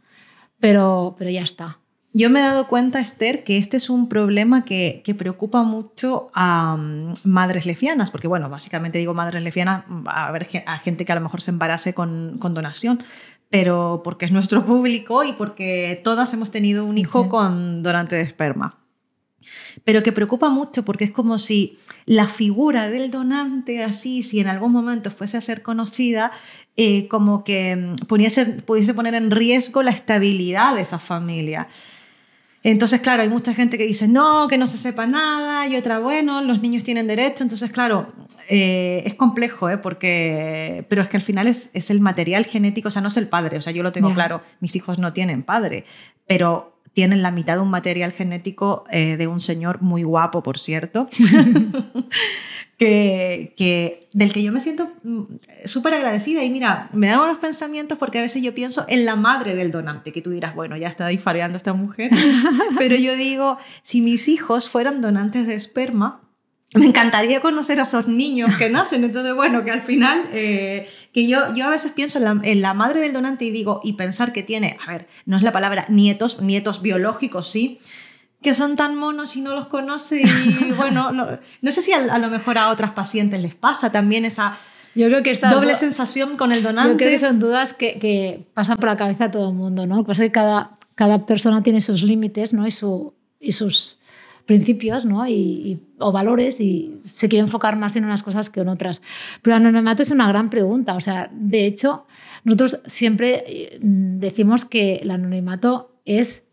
Pero, 0.59 1.15
pero 1.19 1.31
ya 1.31 1.43
está. 1.43 1.79
Yo 2.13 2.29
me 2.29 2.41
he 2.41 2.43
dado 2.43 2.67
cuenta, 2.67 2.99
Esther, 2.99 3.45
que 3.45 3.57
este 3.57 3.77
es 3.77 3.89
un 3.89 4.09
problema 4.09 4.65
que, 4.65 5.03
preocupa 5.17 5.63
mucho 5.63 6.31
a 6.35 6.77
mm, 6.77 7.15
madres 7.25 7.67
lesbianas, 7.67 8.11
porque, 8.11 8.27
bueno, 8.27 8.49
básicamente 8.51 8.99
digo 8.99 9.15
madres 9.15 9.43
lesbianas, 9.43 9.85
a 10.07 10.31
ver 10.33 10.49
a 10.67 10.79
gente 10.79 11.05
que 11.05 11.13
a 11.13 11.15
lo 11.15 11.21
mejor 11.21 11.41
se 11.41 11.53
embarase 11.53 11.95
con, 11.95 12.39
con 12.41 12.53
donación, 12.53 13.03
pero 13.49 14.01
porque 14.03 14.25
es 14.25 14.33
nuestro 14.33 14.65
público 14.67 15.23
y 15.23 15.35
porque 15.35 16.01
todas 16.03 16.33
hemos 16.35 16.51
tenido 16.51 16.85
un 16.85 16.99
hijo 16.99 17.29
con 17.29 17.83
donante 17.83 18.17
de 18.17 18.23
esperma 18.23 18.80
pero 19.85 20.03
que 20.03 20.13
preocupa 20.13 20.49
mucho 20.49 20.85
porque 20.85 21.05
es 21.05 21.11
como 21.11 21.39
si 21.39 21.79
la 22.07 22.27
figura 22.27 22.89
del 22.89 23.11
donante, 23.11 23.83
así, 23.83 24.23
si 24.23 24.41
en 24.41 24.49
algún 24.49 24.73
momento 24.73 25.11
fuese 25.11 25.37
a 25.37 25.41
ser 25.41 25.63
conocida, 25.63 26.33
eh, 26.77 27.09
como 27.09 27.45
que 27.45 27.77
mm, 27.77 28.07
pudiese 28.07 28.95
poner 28.95 29.15
en 29.15 29.31
riesgo 29.31 29.83
la 29.83 29.91
estabilidad 29.91 30.75
de 30.75 30.83
esa 30.83 30.99
familia. 30.99 31.69
Entonces, 32.63 33.01
claro, 33.01 33.23
hay 33.23 33.29
mucha 33.29 33.55
gente 33.55 33.79
que 33.79 33.87
dice, 33.87 34.07
no, 34.07 34.47
que 34.47 34.59
no 34.59 34.67
se 34.67 34.77
sepa 34.77 35.07
nada, 35.07 35.67
y 35.67 35.77
otra, 35.77 35.99
bueno, 35.99 36.43
los 36.43 36.61
niños 36.61 36.85
tienen 36.85 37.07
derecho. 37.07 37.43
Entonces, 37.43 37.71
claro, 37.73 38.13
eh, 38.49 39.03
es 39.07 39.15
complejo, 39.15 39.71
¿eh? 39.71 39.79
porque, 39.79 40.85
pero 40.89 41.01
es 41.03 41.09
que 41.09 41.17
al 41.17 41.23
final 41.23 41.47
es, 41.47 41.71
es, 41.73 41.89
el 41.89 42.01
material 42.01 42.45
genético, 42.45 42.89
o 42.89 42.91
sea, 42.91 43.01
no 43.01 43.09
es 43.09 43.17
el 43.17 43.29
padre, 43.29 43.57
o 43.57 43.63
sea, 43.63 43.73
yo 43.73 43.83
lo 43.83 43.93
tengo 43.93 44.13
claro, 44.13 44.43
mis 44.61 44.77
hijos 44.77 44.99
no 44.99 45.15
tienen 45.15 45.43
padre, 45.43 45.87
pero 46.27 46.80
tienen 46.93 47.23
la 47.23 47.31
mitad 47.31 47.55
de 47.55 47.61
un 47.61 47.71
material 47.71 48.13
genético 48.13 48.85
eh, 48.91 49.17
de 49.17 49.27
un 49.27 49.41
señor 49.41 49.81
muy 49.81 50.03
guapo, 50.03 50.43
por 50.43 50.59
cierto, 50.59 51.09
que, 52.79 53.55
que, 53.57 54.09
del 54.13 54.33
que 54.33 54.43
yo 54.43 54.51
me 54.53 54.61
siento 54.61 54.91
mm, 55.05 55.23
súper 55.67 55.95
agradecida. 55.95 56.43
Y 56.43 56.51
mira, 56.51 56.89
me 56.93 57.07
dan 57.07 57.21
unos 57.21 57.39
pensamientos 57.39 57.97
porque 57.97 58.19
a 58.19 58.23
veces 58.23 58.43
yo 58.43 58.55
pienso 58.55 58.85
en 58.89 59.05
la 59.05 59.17
madre 59.17 59.55
del 59.55 59.71
donante, 59.71 60.13
que 60.13 60.23
tú 60.23 60.31
dirás, 60.31 60.55
bueno, 60.55 60.77
ya 60.77 60.89
está 60.89 61.07
dispareando 61.07 61.57
esta 61.57 61.75
mujer, 61.75 62.11
pero 62.79 62.97
yo 62.97 63.15
digo, 63.17 63.59
si 63.83 64.01
mis 64.01 64.29
hijos 64.29 64.69
fueran 64.69 65.01
donantes 65.01 65.47
de 65.47 65.55
esperma, 65.55 66.21
me 66.75 66.87
encantaría 66.87 67.41
conocer 67.41 67.81
a 67.81 67.83
esos 67.83 68.07
niños 68.07 68.55
que 68.57 68.71
nacen. 68.71 69.05
Entonces, 69.05 69.35
bueno, 69.35 69.65
que 69.65 69.71
al 69.71 69.83
final, 69.83 70.29
eh, 70.33 70.89
que 71.13 71.27
yo, 71.27 71.55
yo 71.55 71.67
a 71.67 71.71
veces 71.71 71.93
pienso 71.93 72.19
en 72.19 72.63
la, 72.63 72.75
madre 72.75 73.01
del 73.01 73.13
donante 73.13 73.45
y 73.45 73.51
digo, 73.51 73.81
y 73.83 73.95
pensar 73.95 74.33
que 74.33 74.43
tiene, 74.43 74.77
a 74.87 74.93
ver, 74.93 75.09
no 75.27 75.37
es 75.37 75.43
la 75.43 75.53
palabra 75.53 75.87
nietos, 75.89 76.41
nietos 76.41 76.81
biológicos, 76.83 77.51
sí, 77.51 77.81
que 78.41 78.55
son 78.55 78.77
tan 78.77 78.95
monos 78.95 79.37
y 79.37 79.41
no 79.41 79.55
los 79.55 79.67
conoce. 79.67 80.23
Y 80.23 80.73
bueno, 80.77 81.11
no, 81.13 81.73
sé 81.73 81.83
si 81.83 81.93
a, 81.93 82.19
lo 82.19 82.31
mejor 82.31 82.57
a 82.59 82.71
otras 82.71 82.93
pacientes 82.93 83.43
les 83.43 83.55
pasa 83.55 83.91
también 83.91 84.25
esa... 84.25 84.57
Yo 84.95 85.07
creo 85.07 85.23
que 85.23 85.31
esta 85.31 85.51
doble 85.51 85.77
sensación 85.77 86.37
con 86.37 86.51
el 86.51 86.65
donante. 86.65 86.91
Yo 86.91 86.97
creo 86.97 87.11
que 87.11 87.19
son 87.19 87.39
dudas 87.39 87.75
que, 87.75 88.01
que 88.01 88.45
pasan 88.55 88.77
por 88.77 88.89
la 88.89 88.97
cabeza 88.97 89.29
de 89.29 89.31
todo 89.31 89.51
el 89.51 89.55
mundo, 89.55 89.87
¿no? 89.87 89.99
Lo 89.99 90.03
que 90.03 90.09
pasa 90.09 90.25
es 90.25 90.31
que 90.31 90.33
cada, 90.33 90.73
cada 90.97 91.27
persona 91.27 91.63
tiene 91.63 91.81
sus 91.81 92.03
límites, 92.03 92.53
¿no? 92.53 92.67
Y, 92.67 92.73
su, 92.73 93.15
y 93.39 93.53
sus 93.53 94.00
principios 94.51 95.05
¿no? 95.05 95.29
y, 95.29 95.79
o 96.01 96.11
valores 96.11 96.61
y 96.61 96.99
se 97.05 97.29
quiere 97.29 97.45
enfocar 97.45 97.77
más 97.77 97.95
en 97.95 98.05
unas 98.05 98.25
cosas 98.25 98.51
que 98.51 98.59
en 98.59 98.69
otras. 98.69 99.01
Pero 99.43 99.55
el 99.57 99.65
anonimato 99.65 100.03
es 100.03 100.11
una 100.11 100.27
gran 100.27 100.51
pregunta. 100.51 100.97
O 100.97 101.01
sea, 101.01 101.31
de 101.33 101.67
hecho, 101.67 102.05
nosotros 102.43 102.81
siempre 102.85 103.45
eh, 103.47 103.79
decimos 103.81 104.65
que 104.65 104.97
el 104.97 105.13
anonimato 105.13 106.01
es 106.05 106.49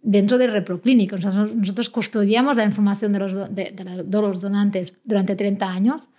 dentro 0.00 0.38
del 0.38 0.52
reproclínico. 0.52 1.16
nosotros 1.16 1.90
custodiamos 1.90 2.54
la 2.54 2.64
información 2.64 3.12
de 3.12 3.18
los, 3.18 3.34
de, 3.52 3.74
los 4.12 4.40
donantes 4.40 4.94
durante 5.02 5.34
30 5.34 5.68
años 5.68 6.10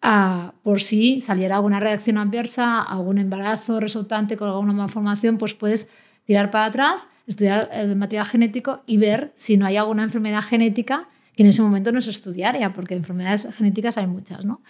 ah, 0.00 0.54
por 0.62 0.80
si 0.80 1.20
saliera 1.20 1.56
alguna 1.56 1.80
reacción 1.80 2.16
adversa, 2.16 2.80
algún 2.80 3.18
embarazo 3.18 3.78
resultante 3.78 4.38
con 4.38 4.48
alguna 4.48 4.72
malformación, 4.72 5.36
pues 5.36 5.52
puedes 5.52 5.86
tirar 6.30 6.52
para 6.52 6.66
atrás 6.66 7.08
estudiar 7.26 7.68
el 7.72 7.96
material 7.96 8.24
genético 8.24 8.84
y 8.86 8.98
ver 8.98 9.32
si 9.34 9.56
no 9.56 9.66
hay 9.66 9.76
alguna 9.76 10.04
enfermedad 10.04 10.42
genética 10.42 11.08
que 11.34 11.42
en 11.42 11.48
ese 11.48 11.60
momento 11.60 11.90
no 11.90 12.00
se 12.00 12.12
estudiaría, 12.12 12.72
porque 12.72 12.94
enfermedades 12.94 13.48
genéticas 13.52 13.98
hay 13.98 14.06
muchas, 14.06 14.44
¿no? 14.44 14.60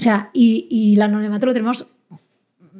O 0.00 0.02
sea, 0.02 0.30
y, 0.32 0.66
y 0.68 0.94
el 0.96 1.02
anonimato 1.02 1.46
lo 1.46 1.52
tenemos, 1.52 1.86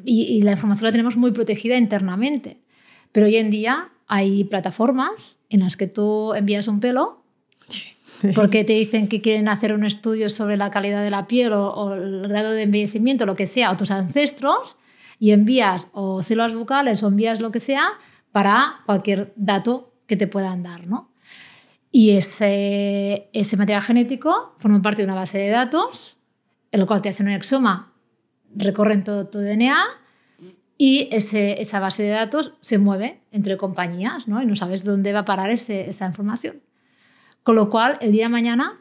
y, 0.04 0.42
la 0.42 0.50
información 0.50 0.86
la 0.86 0.90
tenemos 0.90 1.16
muy 1.16 1.30
protegida 1.30 1.76
internamente. 1.76 2.58
Pero 3.12 3.26
hoy 3.26 3.36
en 3.36 3.52
día 3.52 3.90
hay 4.08 4.42
plataformas 4.42 5.36
en 5.48 5.60
las 5.60 5.76
que 5.76 5.86
tú 5.86 6.34
envías 6.34 6.66
un 6.66 6.80
pelo 6.80 7.22
porque 8.34 8.64
te 8.64 8.72
dicen 8.72 9.06
que 9.06 9.20
quieren 9.20 9.46
hacer 9.46 9.72
un 9.72 9.84
estudio 9.84 10.30
sobre 10.30 10.56
la 10.56 10.72
calidad 10.72 11.04
de 11.04 11.10
la 11.10 11.28
piel 11.28 11.52
o, 11.52 11.68
o, 11.68 11.94
el 11.94 12.26
grado 12.26 12.50
de 12.50 12.62
envejecimiento, 12.62 13.24
lo 13.24 13.36
que 13.36 13.46
sea, 13.46 13.70
a 13.70 13.76
tus 13.76 13.92
ancestros, 13.92 14.78
y 15.22 15.30
envías 15.30 15.86
o 15.92 16.20
células 16.24 16.52
bucales 16.52 17.00
o 17.04 17.06
envías 17.06 17.38
lo 17.38 17.52
que 17.52 17.60
sea 17.60 17.84
para 18.32 18.80
cualquier 18.86 19.32
dato 19.36 19.94
que 20.08 20.16
te 20.16 20.26
puedan 20.26 20.64
dar. 20.64 20.88
¿no? 20.88 21.12
Y 21.92 22.16
ese, 22.16 23.30
ese 23.32 23.56
material 23.56 23.82
genético 23.82 24.56
forma 24.58 24.82
parte 24.82 25.02
de 25.02 25.06
una 25.06 25.14
base 25.14 25.38
de 25.38 25.50
datos, 25.50 26.16
en 26.72 26.80
lo 26.80 26.88
cual 26.88 27.02
te 27.02 27.08
hacen 27.08 27.26
un 27.26 27.34
exoma, 27.34 27.92
recorren 28.52 29.04
todo 29.04 29.28
tu 29.28 29.38
DNA 29.38 29.76
y 30.76 31.08
ese, 31.12 31.62
esa 31.62 31.78
base 31.78 32.02
de 32.02 32.10
datos 32.10 32.54
se 32.60 32.78
mueve 32.78 33.22
entre 33.30 33.56
compañías 33.56 34.26
¿no? 34.26 34.42
y 34.42 34.46
no 34.46 34.56
sabes 34.56 34.82
dónde 34.82 35.12
va 35.12 35.20
a 35.20 35.24
parar 35.24 35.50
esa 35.50 36.04
información. 36.04 36.62
Con 37.44 37.54
lo 37.54 37.70
cual, 37.70 37.96
el 38.00 38.10
día 38.10 38.24
de 38.24 38.30
mañana, 38.30 38.80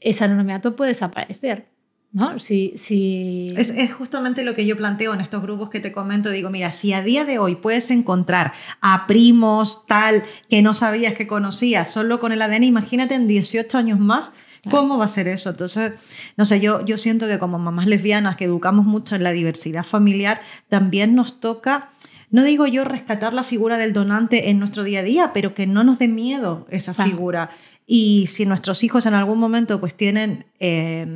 ese 0.00 0.24
anonimato 0.24 0.74
puede 0.74 0.88
desaparecer. 0.88 1.71
¿No? 2.12 2.38
Si, 2.38 2.74
si... 2.76 3.48
Es, 3.56 3.70
es, 3.70 3.92
justamente 3.92 4.44
lo 4.44 4.54
que 4.54 4.66
yo 4.66 4.76
planteo 4.76 5.14
en 5.14 5.20
estos 5.20 5.42
grupos 5.42 5.70
que 5.70 5.80
te 5.80 5.92
comento. 5.92 6.30
Digo, 6.30 6.50
mira, 6.50 6.70
si 6.70 6.92
a 6.92 7.02
día 7.02 7.24
de 7.24 7.38
hoy 7.38 7.56
puedes 7.56 7.90
encontrar 7.90 8.52
a 8.80 9.06
primos 9.06 9.86
tal 9.86 10.22
que 10.48 10.62
no 10.62 10.74
sabías 10.74 11.14
que 11.14 11.26
conocías 11.26 11.90
solo 11.90 12.20
con 12.20 12.32
el 12.32 12.42
ADN, 12.42 12.64
imagínate 12.64 13.14
en 13.14 13.28
18 13.28 13.78
años 13.78 13.98
más. 13.98 14.34
¿Cómo 14.70 14.96
va 14.96 15.06
a 15.06 15.08
ser 15.08 15.26
eso? 15.26 15.50
Entonces, 15.50 15.94
no 16.36 16.44
sé, 16.44 16.60
yo, 16.60 16.84
yo 16.84 16.96
siento 16.96 17.26
que 17.26 17.40
como 17.40 17.58
mamás 17.58 17.86
lesbianas 17.86 18.36
que 18.36 18.44
educamos 18.44 18.86
mucho 18.86 19.16
en 19.16 19.24
la 19.24 19.32
diversidad 19.32 19.82
familiar, 19.82 20.40
también 20.68 21.16
nos 21.16 21.40
toca 21.40 21.90
no 22.30 22.42
digo 22.44 22.66
yo 22.66 22.84
rescatar 22.84 23.34
la 23.34 23.44
figura 23.44 23.76
del 23.76 23.92
donante 23.92 24.48
en 24.48 24.58
nuestro 24.58 24.84
día 24.84 25.00
a 25.00 25.02
día, 25.02 25.30
pero 25.34 25.54
que 25.54 25.66
no 25.66 25.84
nos 25.84 25.98
dé 25.98 26.08
miedo 26.08 26.66
esa 26.70 26.94
figura. 26.94 27.50
Y 27.86 28.26
si 28.26 28.46
nuestros 28.46 28.82
hijos 28.84 29.04
en 29.04 29.12
algún 29.12 29.38
momento 29.38 29.78
pues 29.80 29.94
tienen 29.98 30.46
eh, 30.58 31.06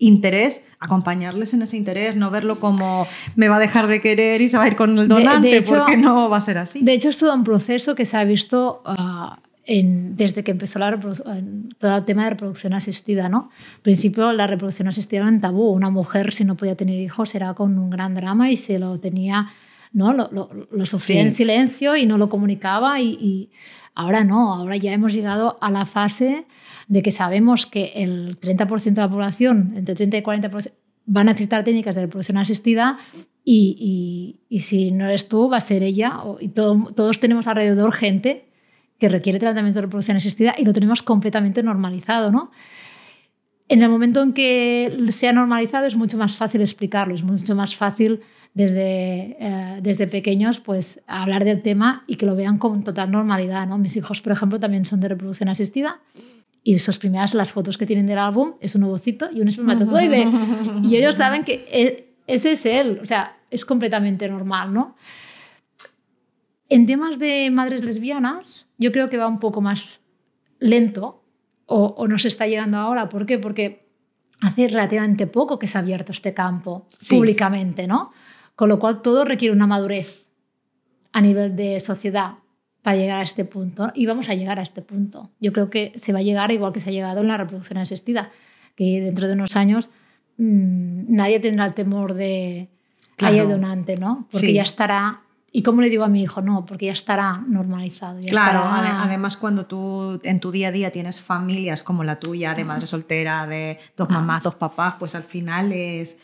interés, 0.00 0.64
acompañarles 0.80 1.54
en 1.54 1.62
ese 1.62 1.76
interés, 1.76 2.16
no 2.16 2.30
verlo 2.30 2.58
como 2.58 3.06
me 3.36 3.48
va 3.48 3.56
a 3.56 3.60
dejar 3.60 3.86
de 3.86 4.00
querer 4.00 4.40
y 4.40 4.48
se 4.48 4.56
va 4.56 4.64
a 4.64 4.66
ir 4.66 4.74
con 4.74 4.98
el 4.98 5.06
donante, 5.06 5.62
porque 5.62 5.96
no 5.96 6.28
va 6.28 6.38
a 6.38 6.40
ser 6.40 6.58
así. 6.58 6.80
De 6.82 6.94
hecho, 6.94 7.10
es 7.10 7.18
todo 7.18 7.34
un 7.34 7.44
proceso 7.44 7.94
que 7.94 8.06
se 8.06 8.16
ha 8.16 8.24
visto 8.24 8.82
ah, 8.86 9.38
en, 9.64 10.16
desde 10.16 10.42
que 10.42 10.50
empezó 10.50 10.78
la 10.78 10.98
todo 10.98 11.96
el 11.96 12.04
tema 12.04 12.24
de 12.24 12.30
reproducción 12.30 12.72
asistida. 12.72 13.28
¿no? 13.28 13.50
Al 13.76 13.82
principio, 13.82 14.32
la 14.32 14.46
reproducción 14.46 14.88
asistida 14.88 15.20
era 15.20 15.28
un 15.28 15.40
tabú. 15.40 15.70
Una 15.70 15.90
mujer, 15.90 16.32
si 16.32 16.44
no 16.44 16.56
podía 16.56 16.74
tener 16.74 16.98
hijos, 16.98 17.34
era 17.34 17.52
con 17.52 17.78
un 17.78 17.90
gran 17.90 18.14
drama 18.14 18.50
y 18.50 18.56
se 18.56 18.78
lo 18.78 18.98
tenía. 18.98 19.52
¿no? 19.92 20.14
Lo, 20.14 20.30
lo, 20.70 20.86
sufría 20.86 21.20
en 21.20 21.34
silencio 21.34 21.96
y 21.96 22.06
no 22.06 22.16
lo 22.16 22.28
comunicaba 22.28 23.00
y, 23.00 23.08
y 23.20 23.50
ahora 24.00 24.24
no, 24.24 24.54
ahora 24.54 24.76
ya 24.76 24.92
hemos 24.92 25.12
llegado 25.12 25.58
a 25.60 25.70
la 25.70 25.84
fase 25.84 26.46
de 26.88 27.02
que 27.02 27.12
sabemos 27.12 27.66
que 27.66 27.92
el 27.96 28.40
30% 28.40 28.94
de 28.94 29.00
la 29.00 29.10
población, 29.10 29.74
entre 29.76 29.94
30 29.94 30.16
y 30.16 30.22
40%, 30.22 30.72
va 31.14 31.20
a 31.20 31.24
necesitar 31.24 31.64
técnicas 31.64 31.94
de 31.94 32.02
reproducción 32.02 32.38
asistida 32.38 32.98
y, 33.44 34.40
si 34.60 34.90
no 34.90 35.06
eres 35.06 35.28
tú, 35.28 35.48
va 35.48 35.58
a 35.58 35.60
ser 35.60 35.82
ella. 35.82 36.18
Y 36.40 36.48
todos 36.48 37.20
tenemos 37.20 37.46
alrededor 37.46 37.92
gente 37.92 38.48
que 38.98 39.08
requiere 39.08 39.38
tratamiento 39.38 39.78
de 39.78 39.86
reproducción 39.86 40.16
asistida 40.16 40.54
y 40.56 40.64
lo 40.64 40.72
tenemos 40.72 41.02
completamente 41.02 41.62
normalizado. 41.62 42.30
¿no? 42.30 42.50
En 43.68 43.82
el 43.82 43.88
momento 43.88 44.22
en 44.22 44.32
que 44.32 45.06
se 45.10 45.28
ha 45.28 45.32
normalizado 45.32 45.86
es 45.86 45.96
mucho 45.96 46.16
más 46.16 46.36
fácil 46.36 46.60
explicarlo, 46.60 47.14
es 47.14 47.22
mucho 47.22 47.54
más 47.54 47.76
fácil 47.76 48.20
desde, 48.54 49.36
eh, 49.38 49.78
desde 49.82 50.06
pequeños 50.06 50.60
pues, 50.60 51.02
hablar 51.06 51.44
del 51.44 51.62
tema 51.62 52.04
y 52.06 52.16
que 52.16 52.26
lo 52.26 52.34
vean 52.34 52.58
con 52.58 52.82
total 52.82 53.10
normalidad. 53.10 53.66
¿no? 53.66 53.78
Mis 53.78 53.96
hijos, 53.96 54.20
por 54.22 54.32
ejemplo, 54.32 54.58
también 54.58 54.84
son 54.84 55.00
de 55.00 55.08
reproducción 55.08 55.48
asistida 55.48 56.00
Y 56.62 56.74
esas 56.74 56.98
primeras, 56.98 57.34
las 57.34 57.52
fotos 57.52 57.78
que 57.78 57.86
tienen 57.86 58.06
del 58.06 58.18
álbum, 58.18 58.54
es 58.60 58.74
un 58.74 58.82
ovocito 58.84 59.28
y 59.32 59.40
un 59.40 59.48
espermatozoide. 59.48 60.26
y 60.82 60.96
ellos 60.96 61.16
saben 61.16 61.44
que 61.44 61.64
e, 61.70 62.14
ese 62.26 62.52
es 62.52 62.66
él, 62.66 63.00
o 63.02 63.06
sea, 63.06 63.36
es 63.50 63.64
completamente 63.64 64.28
normal, 64.28 64.72
¿no? 64.72 64.94
En 66.68 66.86
temas 66.86 67.18
de 67.18 67.50
madres 67.50 67.82
lesbianas, 67.82 68.66
yo 68.78 68.92
creo 68.92 69.10
que 69.10 69.16
va 69.16 69.26
un 69.26 69.40
poco 69.40 69.60
más 69.60 70.00
lento 70.60 71.24
o, 71.66 71.86
o 71.96 72.06
nos 72.06 72.24
está 72.24 72.46
llegando 72.46 72.78
ahora. 72.78 73.08
¿Por 73.08 73.26
qué? 73.26 73.38
Porque 73.40 73.88
hace 74.40 74.68
relativamente 74.68 75.26
poco 75.26 75.58
que 75.58 75.66
se 75.66 75.78
ha 75.78 75.80
abierto 75.80 76.12
este 76.12 76.32
campo 76.32 76.86
públicamente, 77.08 77.86
¿no? 77.86 78.12
Con 78.60 78.68
lo 78.68 78.78
cual 78.78 79.00
todo 79.00 79.24
requiere 79.24 79.54
una 79.54 79.66
madurez 79.66 80.26
a 81.14 81.22
nivel 81.22 81.56
de 81.56 81.80
sociedad 81.80 82.34
para 82.82 82.94
llegar 82.94 83.20
a 83.20 83.22
este 83.22 83.46
punto 83.46 83.90
y 83.94 84.04
vamos 84.04 84.28
a 84.28 84.34
llegar 84.34 84.58
a 84.58 84.62
este 84.62 84.82
punto. 84.82 85.30
Yo 85.40 85.54
creo 85.54 85.70
que 85.70 85.94
se 85.96 86.12
va 86.12 86.18
a 86.18 86.22
llegar 86.22 86.52
igual 86.52 86.70
que 86.70 86.78
se 86.78 86.90
ha 86.90 86.92
llegado 86.92 87.22
en 87.22 87.28
la 87.28 87.38
reproducción 87.38 87.78
asistida, 87.78 88.30
que 88.76 89.00
dentro 89.00 89.28
de 89.28 89.32
unos 89.32 89.56
años 89.56 89.88
mmm, 90.36 91.04
nadie 91.08 91.40
tendrá 91.40 91.64
el 91.64 91.72
temor 91.72 92.12
de 92.12 92.68
claro. 93.16 93.34
hay 93.34 93.40
el 93.40 93.48
donante, 93.48 93.96
¿no? 93.96 94.28
Porque 94.30 94.48
sí. 94.48 94.52
ya 94.52 94.62
estará 94.62 95.22
¿Y 95.50 95.62
cómo 95.62 95.80
le 95.80 95.88
digo 95.88 96.04
a 96.04 96.08
mi 96.08 96.20
hijo? 96.20 96.42
No, 96.42 96.66
porque 96.66 96.84
ya 96.84 96.92
estará 96.92 97.42
normalizado. 97.48 98.20
Ya 98.20 98.28
claro, 98.28 98.58
estará... 98.62 99.04
además 99.04 99.38
cuando 99.38 99.64
tú 99.64 100.20
en 100.22 100.38
tu 100.38 100.50
día 100.50 100.68
a 100.68 100.70
día 100.70 100.92
tienes 100.92 101.18
familias 101.18 101.82
como 101.82 102.04
la 102.04 102.20
tuya, 102.20 102.52
de 102.52 102.64
madre 102.66 102.86
soltera, 102.86 103.46
de 103.46 103.78
dos 103.96 104.10
mamás, 104.10 104.42
dos 104.42 104.56
papás, 104.56 104.96
pues 104.98 105.14
al 105.14 105.22
final 105.22 105.72
es... 105.72 106.20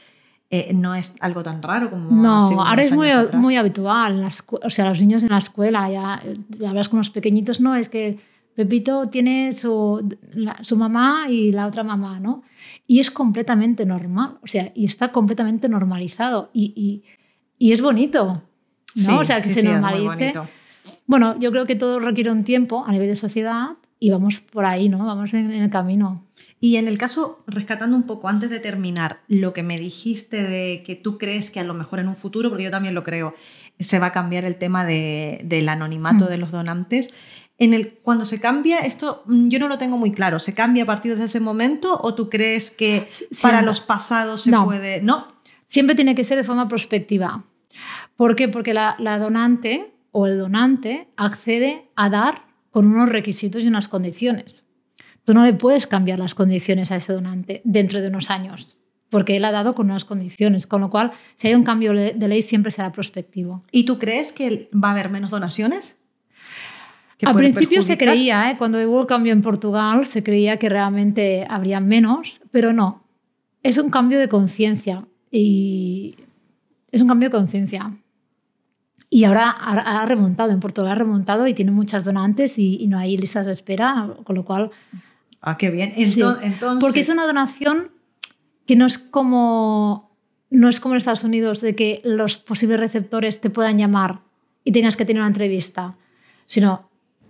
Eh, 0.48 0.72
no 0.74 0.94
es 0.94 1.16
algo 1.20 1.42
tan 1.42 1.61
raro 1.61 1.90
como 1.90 2.09
no 2.11 2.62
ahora 2.62 2.80
es 2.80 2.92
muy, 2.92 3.09
muy 3.32 3.56
habitual 3.56 4.20
las, 4.20 4.44
o 4.48 4.70
sea 4.70 4.88
los 4.88 5.00
niños 5.00 5.24
en 5.24 5.30
la 5.30 5.38
escuela 5.38 5.90
ya, 5.90 6.22
ya 6.50 6.70
hablas 6.70 6.88
con 6.88 6.98
los 6.98 7.11
pequeñitos 7.11 7.61
no 7.61 7.74
es 7.74 7.88
que 7.88 8.20
Pepito 8.54 9.09
tiene 9.09 9.52
su, 9.52 10.09
la, 10.35 10.56
su 10.62 10.76
mamá 10.76 11.24
y 11.28 11.50
la 11.50 11.66
otra 11.66 11.82
mamá 11.82 12.20
no 12.20 12.44
y 12.87 13.00
es 13.00 13.11
completamente 13.11 13.85
normal 13.87 14.38
o 14.40 14.46
sea 14.46 14.70
y 14.72 14.85
está 14.85 15.11
completamente 15.11 15.68
normalizado 15.68 16.50
y, 16.52 16.72
y, 16.76 17.02
y 17.59 17.72
es 17.72 17.82
bonito 17.82 18.44
¿no? 18.96 19.02
Sí, 19.02 19.11
o 19.11 19.24
sea, 19.24 19.40
que 19.40 19.48
sí, 19.48 19.54
se 19.56 19.61
sí, 19.61 19.68
normalice. 19.68 20.32
Bueno, 21.06 21.38
yo 21.38 21.50
creo 21.50 21.66
que 21.66 21.76
todo 21.76 22.00
requiere 22.00 22.30
un 22.30 22.44
tiempo 22.44 22.85
a 22.87 22.92
nivel 22.92 23.09
de 23.09 23.16
sociedad 23.16 23.76
y 23.98 24.11
vamos 24.11 24.40
por 24.40 24.64
ahí, 24.64 24.88
¿no? 24.88 25.04
Vamos 25.04 25.32
en, 25.35 25.50
en, 25.50 25.62
el 25.62 25.70
camino. 25.70 26.26
Y 26.61 26.76
en 26.76 26.88
el 26.88 26.98
caso, 26.98 27.42
rescatando 27.46 27.96
un 27.96 28.04
poco 28.04 28.28
antes 28.28 28.50
de 28.50 28.61
terminar, 28.61 29.20
lo 29.28 29.52
que 29.52 29.62
me 29.62 29.78
dijiste 29.78 30.42
de 30.42 30.82
que 30.85 30.94
tú 30.94 31.18
crees 31.18 31.50
que 31.50 31.61
a 31.61 31.64
lo 31.64 31.74
mejor 31.74 31.98
en 32.00 32.09
un 32.09 32.16
futuro, 32.16 32.48
porque 32.48 32.64
yo 32.64 32.70
también 32.70 32.94
lo 32.94 33.04
creo, 33.04 33.35
se 33.78 33.98
va 33.98 34.06
a 34.06 34.12
cambiar 34.12 34.44
el 34.44 34.56
tema 34.56 34.85
de, 34.85 35.40
del 35.44 35.68
anonimato 35.68 36.26
hmm. 36.26 36.28
de 36.28 36.38
los 36.38 36.50
donantes. 36.50 37.14
En 37.59 37.72
el, 37.72 37.94
cuando 38.02 38.26
se 38.26 38.38
cambia, 38.38 38.80
esto 38.80 39.22
mm, 39.26 39.48
yo 39.48 39.59
no 39.59 39.68
lo 39.68 39.78
tengo 39.78 39.96
muy 39.96 40.12
claro. 40.12 40.38
¿Se 40.38 40.54
cambia 40.54 40.82
a 40.82 40.87
partir 40.87 41.16
de 41.16 41.24
ese 41.24 41.40
momento 41.40 41.98
o 42.02 42.14
tú 42.14 42.28
crees 42.28 42.70
que 42.70 43.09
Siempre. 43.11 43.38
para 43.40 43.62
los 43.62 43.80
pasados 43.80 44.42
se 44.42 44.50
no. 44.50 44.64
puede.? 44.64 45.00
No. 45.00 45.28
Siempre 45.66 45.96
tiene 45.96 46.14
que 46.14 46.24
ser 46.24 46.37
de 46.37 46.44
forma 46.44 46.68
prospectiva. 46.68 47.44
¿Por 48.14 48.37
qué? 48.37 48.48
Porque 48.48 48.74
la, 48.74 48.94
la, 48.98 49.18
donante 49.18 49.94
o 50.12 50.26
el 50.26 50.38
donante 50.38 51.09
accede 51.16 51.88
a 51.96 52.09
dar 52.09 52.45
con 52.77 52.89
unos 52.89 53.09
requisitos 53.09 53.62
y 53.62 53.69
unas 53.69 53.89
condiciones. 53.89 54.67
Tú 55.25 55.33
no 55.33 55.47
le 55.47 55.55
puedes 55.55 55.87
cambiar 55.87 56.19
las 56.19 56.35
condiciones 56.35 56.91
a 56.91 56.97
ese 56.97 57.15
donante 57.15 57.62
dentro 57.65 58.03
de 58.03 58.09
unos 58.09 58.29
años, 58.31 58.77
porque 59.09 59.35
él 59.35 59.47
ha 59.47 59.51
dado 59.51 59.75
con 59.75 59.87
unas 59.87 60.05
condiciones, 60.05 60.67
con 60.67 60.83
lo 60.83 60.91
cual 60.91 61.12
si 61.37 61.49
hay 61.49 61.55
un 61.55 61.62
cambio 61.62 61.95
de 61.95 62.29
ley 62.29 62.43
siempre 62.43 62.71
será 62.71 62.93
prospectivo. 62.93 63.65
¿Y 63.73 63.87
tú 63.87 63.97
crees 63.97 64.31
que 64.31 64.69
va 64.75 64.89
a 64.89 64.91
haber 64.91 65.09
menos 65.09 65.31
donaciones? 65.31 65.97
Al 67.23 67.35
principio 67.35 67.83
se 67.83 67.97
creía, 67.97 68.51
¿eh? 68.51 68.59
cuando 68.59 68.79
hubo 68.87 69.01
el 69.01 69.07
cambio 69.07 69.33
en 69.33 69.41
Portugal, 69.41 70.05
se 70.05 70.23
creía 70.23 70.59
que 70.59 70.69
realmente 70.69 71.47
habría 71.49 71.81
menos, 71.81 72.43
pero 72.51 72.75
no. 72.75 73.07
Es 73.62 73.79
un 73.79 73.89
cambio 73.89 74.19
de 74.19 74.29
conciencia 74.29 75.09
y 75.31 76.17
es 76.93 77.01
un 77.01 77.09
cambio 77.09 77.31
de 77.31 77.37
conciencia. 77.37 77.97
Y 79.09 79.25
ahora 79.25 79.51
ha, 79.51 80.03
ha, 80.03 80.07
remontado, 80.07 80.51
en 80.51 80.61
Portugal 80.61 80.92
ha 80.92 80.95
remontado 80.97 81.47
y 81.47 81.55
tiene 81.55 81.71
muchas 81.71 82.05
donantes 82.05 82.59
y, 82.59 82.77
y, 82.83 82.87
no 82.88 82.99
hay 82.99 83.16
listas 83.16 83.47
de 83.47 83.53
espera, 83.53 84.14
con 84.25 84.35
lo 84.35 84.45
cual... 84.45 84.71
Ah, 85.40 85.57
qué 85.57 85.71
bien. 85.71 85.92
Entonces, 85.97 86.45
sí. 86.45 86.79
Porque 86.81 87.01
es 87.01 87.09
una 87.09 87.25
donación 87.25 87.90
que 88.66 88.75
no 88.75 88.87
es 88.87 88.99
como 88.99 90.07
no 90.51 90.69
es 90.69 90.81
como 90.81 90.95
en 90.95 90.99
Estados 90.99 91.25
Unidos 91.25 91.61
de 91.61 91.75
que 91.75 92.01
los 92.05 92.38
posibles 92.38 92.81
receptores 92.81 93.40
te 93.40 93.51
puedan 93.51 93.79
llamar 93.79 94.21
y 94.64 94.73
tengas 94.73 94.97
que 94.97 95.05
tener 95.05 95.21
una 95.21 95.29
entrevista, 95.29 95.97
sino 96.47 96.88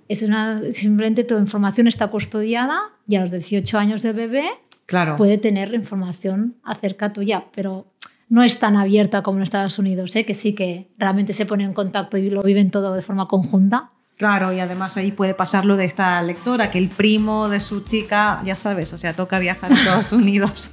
es 0.08 0.22
una, 0.22 0.62
simplemente 0.62 1.24
tu 1.24 1.36
información 1.36 1.88
está 1.88 2.08
custodiada 2.08 2.80
y 3.08 3.16
a 3.16 3.22
los 3.22 3.32
18 3.32 3.78
años 3.78 4.02
del 4.02 4.14
bebé 4.14 4.44
claro. 4.86 5.16
puede 5.16 5.38
tener 5.38 5.74
información 5.74 6.56
acerca 6.62 7.12
tuya, 7.12 7.44
pero 7.54 7.86
no 8.28 8.42
es 8.42 8.58
tan 8.58 8.76
abierta 8.76 9.22
como 9.22 9.38
en 9.38 9.42
Estados 9.44 9.78
Unidos, 9.78 10.14
¿eh? 10.16 10.24
que 10.24 10.34
sí 10.34 10.54
que 10.54 10.90
realmente 10.98 11.32
se 11.32 11.46
ponen 11.46 11.68
en 11.68 11.74
contacto 11.74 12.16
y 12.16 12.28
lo 12.28 12.42
viven 12.42 12.70
todo 12.70 12.94
de 12.94 13.02
forma 13.02 13.28
conjunta. 13.28 13.90
Claro, 14.16 14.50
y 14.50 14.60
además 14.60 14.96
ahí 14.96 15.12
puede 15.12 15.34
pasar 15.34 15.66
lo 15.66 15.76
de 15.76 15.84
esta 15.84 16.22
lectora, 16.22 16.70
que 16.70 16.78
el 16.78 16.88
primo 16.88 17.50
de 17.50 17.60
su 17.60 17.82
chica, 17.82 18.40
ya 18.46 18.56
sabes, 18.56 18.94
o 18.94 18.98
sea, 18.98 19.12
toca 19.12 19.38
viajar 19.38 19.70
a 19.70 19.74
Estados 19.74 20.10
Unidos. 20.14 20.70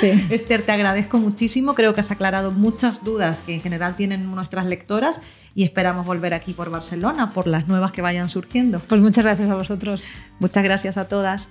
sí. 0.00 0.26
Esther, 0.30 0.62
te 0.62 0.72
agradezco 0.72 1.18
muchísimo, 1.18 1.74
creo 1.74 1.92
que 1.92 2.00
has 2.00 2.10
aclarado 2.10 2.50
muchas 2.50 3.04
dudas 3.04 3.42
que 3.44 3.54
en 3.54 3.60
general 3.60 3.94
tienen 3.94 4.30
nuestras 4.34 4.64
lectoras 4.64 5.20
y 5.54 5.64
esperamos 5.64 6.06
volver 6.06 6.32
aquí 6.32 6.54
por 6.54 6.70
Barcelona 6.70 7.30
por 7.34 7.46
las 7.46 7.68
nuevas 7.68 7.92
que 7.92 8.00
vayan 8.00 8.30
surgiendo. 8.30 8.78
Pues 8.78 9.02
muchas 9.02 9.22
gracias 9.22 9.50
a 9.50 9.54
vosotros. 9.54 10.04
Muchas 10.38 10.64
gracias 10.64 10.96
a 10.96 11.08
todas. 11.08 11.50